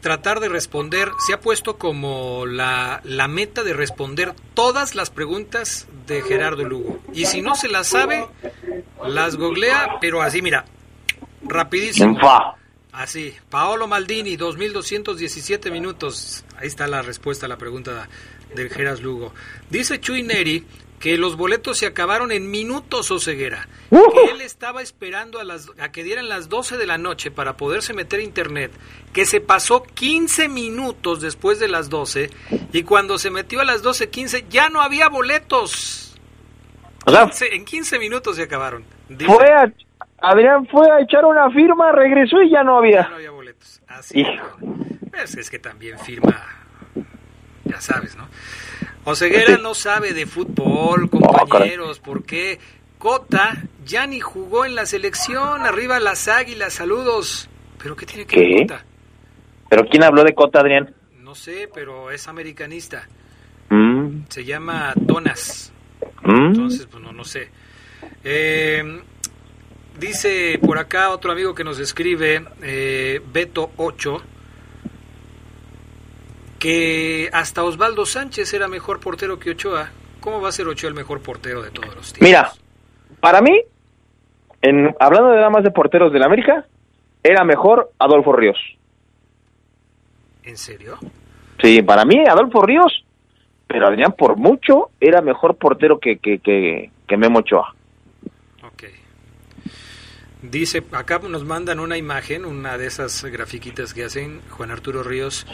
[0.00, 5.86] tratar de responder, se ha puesto como la, la meta de responder todas las preguntas
[6.08, 6.98] de Gerardo Lugo.
[7.12, 8.26] Y si no se las sabe,
[9.06, 10.64] las googlea, pero así, mira,
[11.44, 12.18] rapidísimo.
[12.90, 16.44] Así, Paolo Maldini, 2.217 minutos.
[16.56, 18.08] Ahí está la respuesta a la pregunta
[18.56, 19.32] del Geras Lugo.
[19.70, 20.66] Dice Chuy Neri
[21.04, 23.68] que los boletos se acabaron en minutos o ceguera.
[23.90, 27.58] Que él estaba esperando a, las, a que dieran las 12 de la noche para
[27.58, 28.72] poderse meter a internet.
[29.12, 32.30] Que se pasó 15 minutos después de las 12.
[32.72, 36.16] Y cuando se metió a las 12.15 ya no había boletos.
[37.04, 38.86] O sea, 15 en 15 minutos se acabaron.
[39.10, 39.70] Dice- fue a,
[40.22, 43.06] Adrián fue a echar una firma, regresó y ya no había.
[43.10, 43.82] no había boletos.
[43.88, 44.24] Así.
[45.10, 46.63] Pues es que también firma,
[47.64, 48.28] ya sabes, ¿no?
[49.04, 52.58] Oseguera no sabe de fútbol, compañeros, porque
[52.98, 57.48] Cota ya ni jugó en la selección, arriba las águilas, saludos.
[57.82, 58.62] ¿Pero qué tiene que ver.
[58.62, 58.84] Cota?
[59.68, 60.94] ¿Pero quién habló de Cota, Adrián?
[61.20, 63.06] No sé, pero es americanista.
[63.68, 65.72] Mm, Se llama Donas.
[66.22, 66.46] Mm.
[66.46, 67.50] Entonces, pues no, no sé.
[68.22, 69.02] Eh,
[69.98, 74.22] dice por acá otro amigo que nos escribe, eh, Beto 8,
[76.64, 79.90] que hasta Osvaldo Sánchez era mejor portero que Ochoa.
[80.18, 82.22] ¿Cómo va a ser Ochoa el mejor portero de todos los tiempos?
[82.22, 82.52] Mira,
[83.20, 83.60] para mí,
[84.62, 86.64] en, hablando de nada más de porteros de la América,
[87.22, 88.56] era mejor Adolfo Ríos.
[90.42, 90.96] ¿En serio?
[91.60, 93.04] Sí, para mí Adolfo Ríos,
[93.66, 97.74] pero Adrián por mucho era mejor portero que, que, que, que Memo Ochoa.
[100.50, 105.46] Dice, acá nos mandan una imagen, una de esas grafiquitas que hacen Juan Arturo Ríos.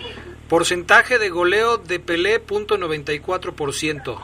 [0.49, 4.19] Porcentaje de goleo de Pelé, punto 94%.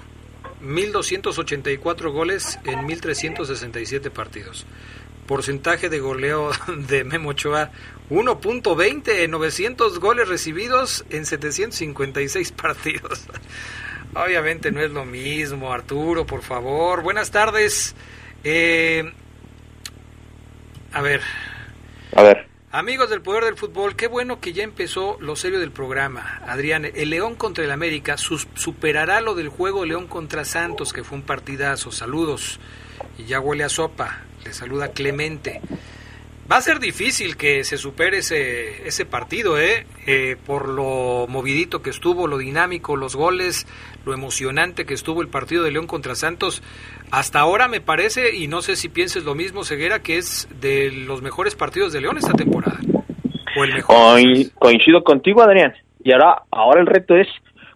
[0.62, 4.66] 1.284 goles en 1.367 partidos.
[5.28, 6.50] Porcentaje de goleo
[6.88, 7.70] de Memo Ochoa,
[8.10, 13.24] 1.20 en 900 goles recibidos en 756 partidos.
[14.14, 17.02] Obviamente no es lo mismo, Arturo, por favor.
[17.02, 17.94] Buenas tardes.
[18.42, 19.12] Eh,
[20.96, 21.20] a ver.
[22.14, 22.48] A ver.
[22.72, 26.40] Amigos del Poder del Fútbol, qué bueno que ya empezó lo serio del programa.
[26.46, 31.04] Adrián, el León contra el América sus, superará lo del juego León contra Santos, que
[31.04, 31.92] fue un partidazo.
[31.92, 32.60] Saludos.
[33.18, 34.22] Y ya huele a sopa.
[34.42, 35.60] Le saluda Clemente.
[36.50, 39.84] Va a ser difícil que se supere ese, ese partido, ¿eh?
[40.06, 40.36] ¿eh?
[40.46, 43.66] Por lo movidito que estuvo, lo dinámico, los goles,
[44.04, 46.62] lo emocionante que estuvo el partido de León contra Santos.
[47.10, 50.92] Hasta ahora me parece, y no sé si pienses lo mismo, Ceguera, que es de
[50.92, 52.78] los mejores partidos de León esta temporada.
[54.54, 55.74] Coincido contigo, Adrián.
[56.04, 57.26] Y ahora, ahora el reto es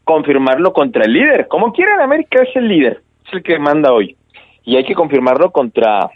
[0.05, 1.49] confirmarlo contra el líder.
[1.49, 4.17] Como quiera, América es el líder, es el que manda hoy.
[4.63, 6.09] Y hay que confirmarlo contra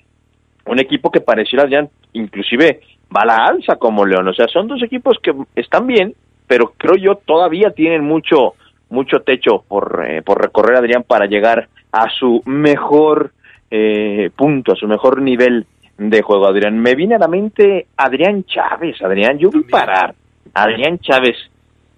[0.67, 2.81] un equipo que pareciera ya inclusive
[3.15, 4.29] va a la alza como León.
[4.29, 6.15] O sea, son dos equipos que están bien,
[6.47, 8.55] pero creo yo todavía tienen mucho
[8.91, 13.33] mucho techo por, eh, por recorrer Adrián para llegar a su mejor
[13.71, 15.67] eh, punto, a su mejor nivel
[15.99, 16.79] de juego, Adrián.
[16.79, 20.15] Me viene a la mente Adrián Chávez, Adrián, yo vi parar
[20.55, 21.37] Adrián Chávez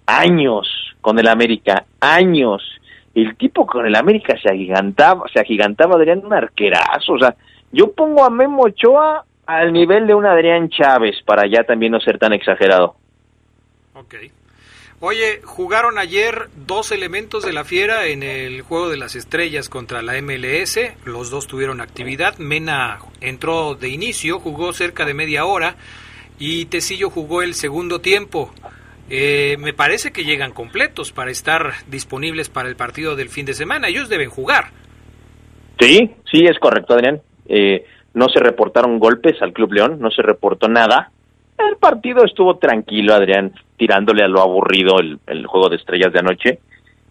[0.05, 0.67] años
[1.01, 2.63] con el América, años.
[3.13, 7.35] El tipo con el América se agigantaba, se agigantaba Adrián un arquerazo, o sea,
[7.71, 11.99] yo pongo a Memo Ochoa al nivel de un Adrián Chávez, para ya también no
[12.01, 12.97] ser tan exagerado.
[13.93, 14.15] Ok.
[14.99, 20.01] Oye, jugaron ayer dos elementos de la Fiera en el Juego de las Estrellas contra
[20.01, 20.79] la MLS.
[21.05, 22.37] Los dos tuvieron actividad.
[22.39, 25.75] Mena entró de inicio, jugó cerca de media hora
[26.39, 28.51] y Tecillo jugó el segundo tiempo.
[29.09, 33.53] Eh, me parece que llegan completos para estar disponibles para el partido del fin de
[33.53, 33.87] semana.
[33.87, 34.71] Ellos deben jugar.
[35.79, 37.21] Sí, sí, es correcto, Adrián.
[37.47, 37.85] Eh,
[38.17, 41.11] no se reportaron golpes al Club León, no se reportó nada.
[41.55, 46.59] El partido estuvo tranquilo, Adrián, tirándole a lo aburrido el, juego de estrellas de anoche.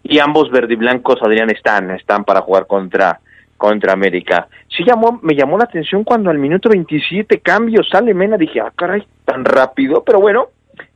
[0.03, 3.21] Y ambos verdiblancos, Adrián, están, están para jugar contra,
[3.55, 4.49] contra América.
[4.67, 8.73] Sí llamó, me llamó la atención cuando al minuto 27 cambio sale Mena, dije, ah,
[8.75, 10.47] caray, tan rápido, pero bueno,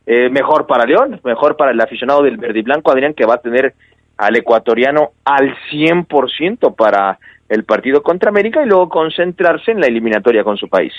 [0.04, 3.74] eh, mejor para León, mejor para el aficionado del verdiblanco, Adrián, que va a tener
[4.22, 7.18] al ecuatoriano al 100% para
[7.48, 10.92] el partido contra América y luego concentrarse en la eliminatoria con su país.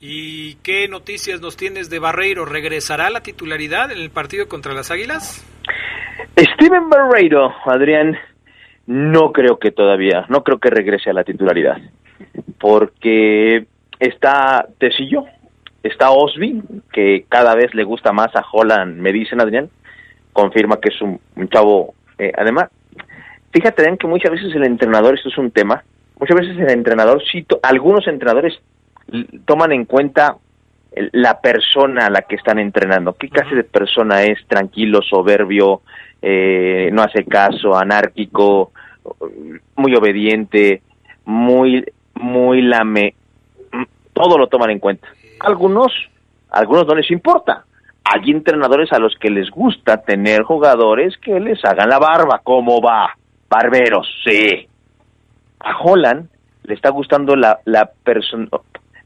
[0.00, 2.46] ¿Y qué noticias nos tienes de Barreiro?
[2.46, 5.44] ¿Regresará a la titularidad en el partido contra las Águilas?
[6.34, 8.16] Steven Barreiro, Adrián,
[8.86, 11.76] no creo que todavía, no creo que regrese a la titularidad,
[12.58, 13.66] porque
[14.00, 15.24] está Tecillo,
[15.82, 19.68] está Osby, que cada vez le gusta más a Holland, me dicen Adrián,
[20.32, 22.70] confirma que es un, chavo, eh, además,
[23.50, 25.84] fíjate Adrián que muchas veces el entrenador, esto es un tema,
[26.18, 28.58] muchas veces el entrenador, cito, algunos entrenadores
[29.44, 30.36] toman en cuenta
[31.12, 33.14] la persona a la que están entrenando.
[33.14, 34.38] ¿Qué clase de persona es?
[34.46, 35.82] Tranquilo, soberbio,
[36.22, 38.72] eh, no hace caso, anárquico,
[39.76, 40.82] muy obediente,
[41.26, 43.14] muy, muy lame.
[44.12, 45.06] Todo lo toman en cuenta.
[45.40, 45.92] Algunos,
[46.50, 47.64] algunos no les importa.
[48.08, 52.40] Hay entrenadores a los que les gusta tener jugadores que les hagan la barba.
[52.42, 53.16] ¿Cómo va?
[53.48, 54.68] Barberos, sí.
[55.60, 56.28] A Holland
[56.62, 58.48] le está gustando la, la persona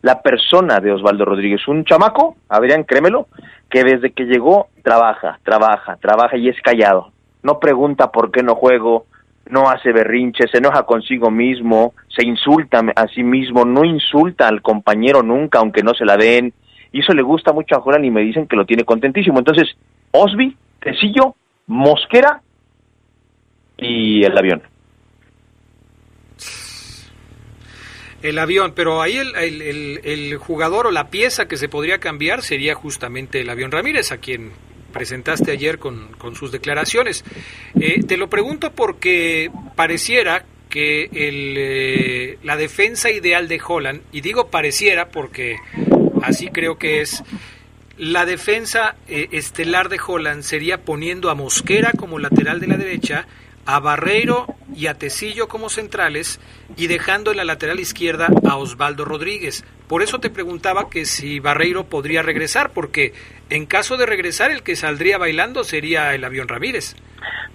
[0.03, 3.29] la persona de Osvaldo Rodríguez, un chamaco, Adrián, créemelo,
[3.69, 7.13] que desde que llegó trabaja, trabaja, trabaja y es callado.
[7.43, 9.07] No pregunta por qué no juego,
[9.51, 14.63] no hace berrinche, se enoja consigo mismo, se insulta a sí mismo, no insulta al
[14.63, 16.55] compañero nunca, aunque no se la den.
[16.93, 19.39] Y eso le gusta mucho a Joran y me dicen que lo tiene contentísimo.
[19.39, 19.69] Entonces,
[20.11, 21.35] Osby, Tecillo,
[21.67, 22.41] Mosquera
[23.79, 24.63] y el avión.
[28.23, 32.43] el avión, pero ahí el, el, el, jugador o la pieza que se podría cambiar
[32.43, 34.53] sería justamente el avión Ramírez, a quien
[34.93, 37.25] presentaste ayer con, con sus declaraciones.
[37.81, 44.21] Eh, te lo pregunto porque pareciera que el, eh, la defensa ideal de Holland, y
[44.21, 45.57] digo pareciera porque
[46.23, 47.23] así creo que es,
[48.01, 53.27] la defensa eh, estelar de Holland sería poniendo a Mosquera como lateral de la derecha,
[53.67, 56.41] a Barreiro y a Tecillo como centrales
[56.77, 59.65] y dejando en la lateral izquierda a Osvaldo Rodríguez.
[59.87, 63.13] Por eso te preguntaba que si Barreiro podría regresar, porque
[63.51, 66.97] en caso de regresar el que saldría bailando sería el avión Ramírez.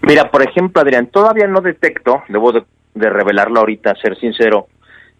[0.01, 2.63] Mira, por ejemplo, Adrián, todavía no detecto, debo de,
[2.93, 4.67] de revelarlo ahorita, ser sincero,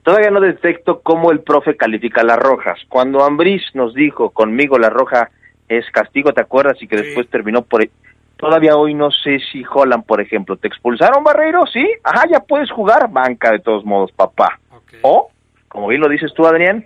[0.05, 2.79] todavía no detecto cómo el profe califica las rojas.
[2.87, 5.31] Cuando Ambriz nos dijo, conmigo la roja
[5.67, 6.81] es castigo, ¿te acuerdas?
[6.81, 7.85] Y que después terminó por...
[8.37, 11.65] Todavía hoy no sé si Holland, por ejemplo, ¿te expulsaron, Barreiro?
[11.65, 14.59] Sí, ajá, ya puedes jugar, banca de todos modos, papá.
[15.01, 15.29] O,
[15.67, 16.85] como bien lo dices tú, Adrián,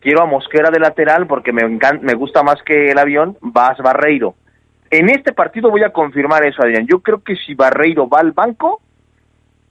[0.00, 3.76] quiero a Mosquera de lateral porque me, encan- me gusta más que el avión, vas
[3.78, 4.34] Barreiro.
[4.90, 6.86] En este partido voy a confirmar eso, Adrián.
[6.86, 8.80] Yo creo que si Barreiro va al banco,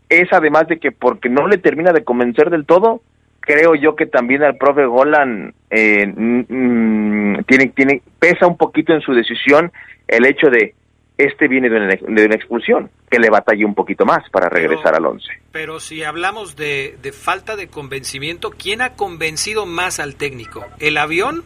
[0.10, 3.02] es además de que porque no le termina de convencer del todo,
[3.40, 9.02] creo yo que también al profe Golan eh, mm, tiene, tiene, pesa un poquito en
[9.02, 9.72] su decisión
[10.08, 10.76] el hecho de
[11.18, 14.96] este viene de una, de una expulsión, que le batalle un poquito más para regresar
[14.96, 15.28] al once.
[15.52, 20.64] Pero si hablamos de, de falta de convencimiento, ¿quién ha convencido más al técnico?
[20.80, 21.44] ¿El avión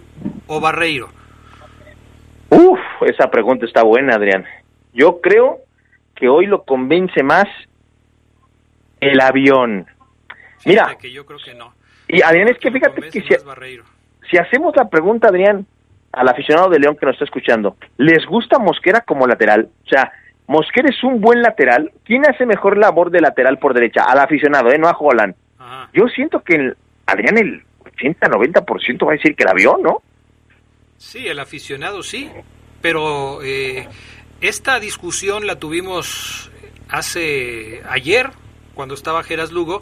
[0.47, 1.09] o Barreiro?
[2.49, 4.43] Uf, esa pregunta está buena, Adrián.
[4.93, 5.59] Yo creo
[6.15, 7.47] que hoy lo convence más
[9.01, 9.85] el avión.
[10.65, 11.73] Mira, que yo creo que no.
[12.07, 13.21] y Adrián, es que fíjate que
[14.29, 15.65] si hacemos la pregunta, Adrián,
[16.13, 19.69] al aficionado de León que nos está escuchando, ¿les gusta Mosquera como lateral?
[19.85, 20.11] O sea,
[20.47, 21.91] Mosquera es un buen lateral.
[22.05, 24.03] ¿Quién hace mejor labor de lateral por derecha?
[24.03, 24.77] Al aficionado, ¿eh?
[24.77, 25.35] No a Holland.
[25.93, 30.01] Yo siento que, el, Adrián, el 80-90% va a decir que el avión, ¿no?
[30.97, 32.29] Sí, el aficionado sí,
[32.81, 33.87] pero eh,
[34.39, 36.51] esta discusión la tuvimos
[36.89, 38.29] hace ayer
[38.73, 39.81] cuando estaba Geras Lugo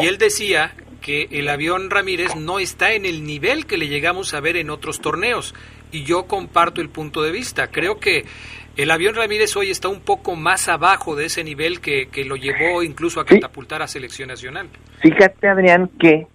[0.00, 4.34] y él decía que el avión Ramírez no está en el nivel que le llegamos
[4.34, 5.54] a ver en otros torneos
[5.92, 7.68] y yo comparto el punto de vista.
[7.68, 8.24] Creo que
[8.76, 12.36] el avión Ramírez hoy está un poco más abajo de ese nivel que, que lo
[12.36, 14.68] llevó incluso a catapultar a selección nacional.
[15.00, 16.26] Fíjate, Adrián, que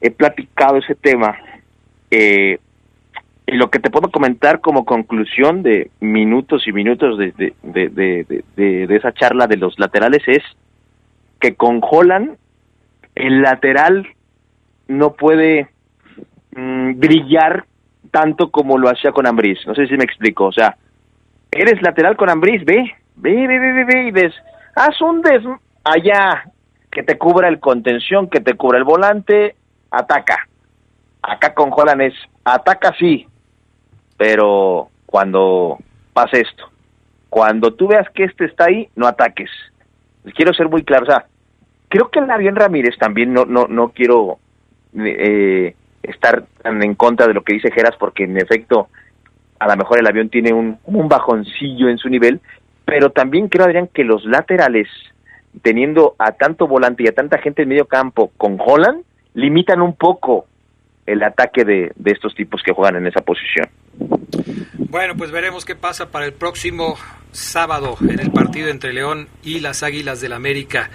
[0.00, 1.36] he platicado ese tema.
[2.10, 2.58] Eh,
[3.48, 7.88] y lo que te puedo comentar como conclusión de minutos y minutos de, de, de,
[7.88, 10.42] de, de- de esa charla de los laterales es
[11.40, 12.36] que con Holland
[13.14, 14.06] el lateral
[14.88, 15.68] no puede
[16.54, 17.64] mm, brillar
[18.10, 19.58] tanto como lo hacía con Ambriz.
[19.66, 20.46] No sé si me explico.
[20.46, 20.76] O sea,
[21.50, 24.34] eres lateral con Ambriz, ve, ve, ve, ve, ve, y ves,
[24.74, 25.42] haz un des
[25.84, 26.44] allá
[26.90, 29.56] que te cubra el contención, que te cubra el volante,
[29.90, 30.48] ataca.
[31.22, 32.14] Acá con Holland es
[32.44, 33.26] ataca sí,
[34.16, 35.78] pero cuando
[36.12, 36.70] pase esto,
[37.28, 39.50] cuando tú veas que este está ahí, no ataques.
[40.34, 41.26] Quiero ser muy claro, o sea,
[41.88, 44.38] creo que el avión Ramírez también no no no quiero
[44.94, 48.88] eh, estar tan en contra de lo que dice Geras porque en efecto
[49.58, 52.40] a lo mejor el avión tiene un, un bajoncillo en su nivel,
[52.84, 54.88] pero también creo, Adrián, que los laterales,
[55.62, 59.02] teniendo a tanto volante y a tanta gente en medio campo con Holland,
[59.34, 60.46] limitan un poco
[61.06, 63.66] el ataque de, de estos tipos que juegan en esa posición.
[64.88, 66.96] Bueno, pues veremos qué pasa para el próximo
[67.32, 70.90] sábado en el partido entre León y las Águilas del América.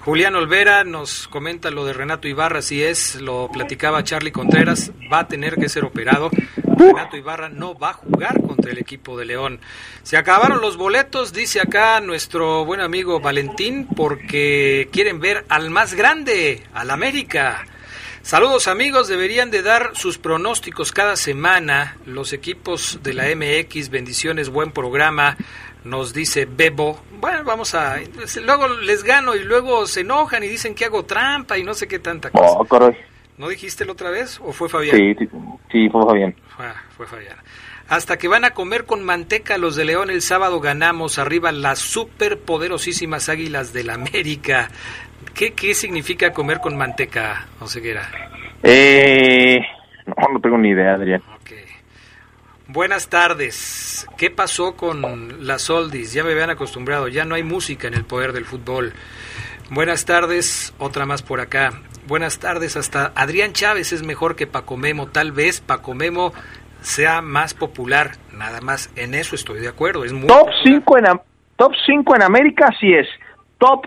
[0.00, 5.20] Julián Olvera nos comenta lo de Renato Ibarra, si es, lo platicaba Charlie Contreras, va
[5.20, 6.30] a tener que ser operado.
[6.78, 9.58] Renato Ibarra no va a jugar contra el equipo de León.
[10.04, 15.94] Se acabaron los boletos, dice acá nuestro buen amigo Valentín, porque quieren ver al más
[15.94, 17.66] grande, al América.
[18.26, 24.48] Saludos amigos, deberían de dar sus pronósticos cada semana los equipos de la MX, bendiciones,
[24.48, 25.36] buen programa,
[25.84, 26.98] nos dice Bebo.
[27.20, 27.98] Bueno, vamos a...
[28.44, 31.86] Luego les gano y luego se enojan y dicen que hago trampa y no sé
[31.86, 32.58] qué tanta cosa.
[32.58, 32.96] Oh, caray.
[33.38, 34.96] ¿No dijiste la otra vez o fue Fabián?
[34.96, 35.28] Sí, sí,
[35.70, 36.34] sí, fue Fabián.
[36.58, 37.36] Ah, fue Fabián.
[37.88, 41.78] Hasta que van a comer con manteca los de León el sábado ganamos arriba las
[41.78, 44.70] super poderosísimas águilas del América.
[45.34, 48.08] ¿Qué, ¿Qué significa comer con manteca, Oseguera?
[48.62, 49.58] Eh,
[50.06, 51.22] no, no tengo ni idea, Adrián.
[52.68, 54.08] Buenas tardes.
[54.18, 56.12] ¿Qué pasó con las Oldis?
[56.12, 58.92] Ya me habían acostumbrado, ya no hay música en el poder del fútbol.
[59.70, 61.70] Buenas tardes, otra más por acá.
[62.08, 65.06] Buenas tardes, hasta Adrián Chávez es mejor que Paco Memo.
[65.06, 66.32] Tal vez Paco Memo
[66.80, 68.90] sea más popular, nada más.
[68.96, 70.04] En eso estoy de acuerdo.
[70.04, 71.04] Es muy Top 5 en,
[71.56, 73.06] top 5 en América, sí es.
[73.58, 73.86] Top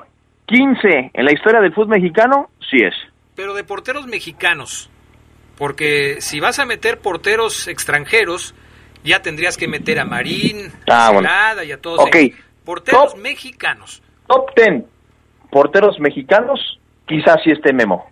[0.50, 2.94] 15 en la historia del fútbol mexicano, sí es.
[3.36, 4.90] pero de porteros mexicanos.
[5.58, 8.54] Porque si vas a meter porteros extranjeros,
[9.04, 11.30] ya tendrías que meter a Marín, Ah, a bueno.
[11.66, 12.16] Y a todos Ok.
[12.16, 12.40] ellos.
[12.66, 14.02] Porteros mexicanos.
[14.28, 14.84] Top 10.
[15.52, 18.10] porteros mexicanos, quizás sí esté Memo.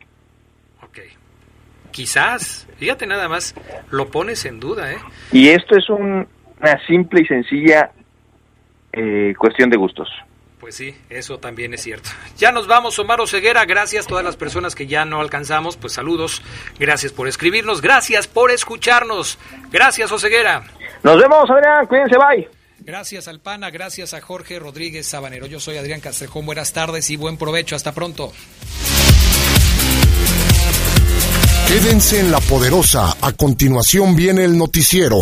[1.92, 3.56] Quizás, fíjate nada más,
[3.90, 4.98] lo pones en duda, ¿eh?
[5.32, 6.28] Y esto es un-
[6.60, 7.92] una simple y sencilla
[8.94, 10.10] eh, cuestión de gustos.
[10.68, 12.10] Pues sí, eso también es cierto.
[12.38, 13.64] Ya nos vamos, Omar Ceguera.
[13.64, 15.78] Gracias a todas las personas que ya no alcanzamos.
[15.78, 16.42] Pues saludos.
[16.78, 17.80] Gracias por escribirnos.
[17.80, 19.38] Gracias por escucharnos.
[19.72, 20.66] Gracias, Oseguera.
[21.04, 21.86] Nos vemos, Adrián.
[21.86, 22.50] Cuídense, bye.
[22.80, 23.70] Gracias al PANA.
[23.70, 25.46] Gracias a Jorge Rodríguez Sabanero.
[25.46, 26.46] Yo soy Adrián Castrejón.
[26.46, 27.78] Buenas tardes y buen provecho.
[27.78, 28.34] Hasta pronto.
[31.70, 33.16] Quédense en la poderosa.
[33.22, 35.18] A continuación viene el noticiero.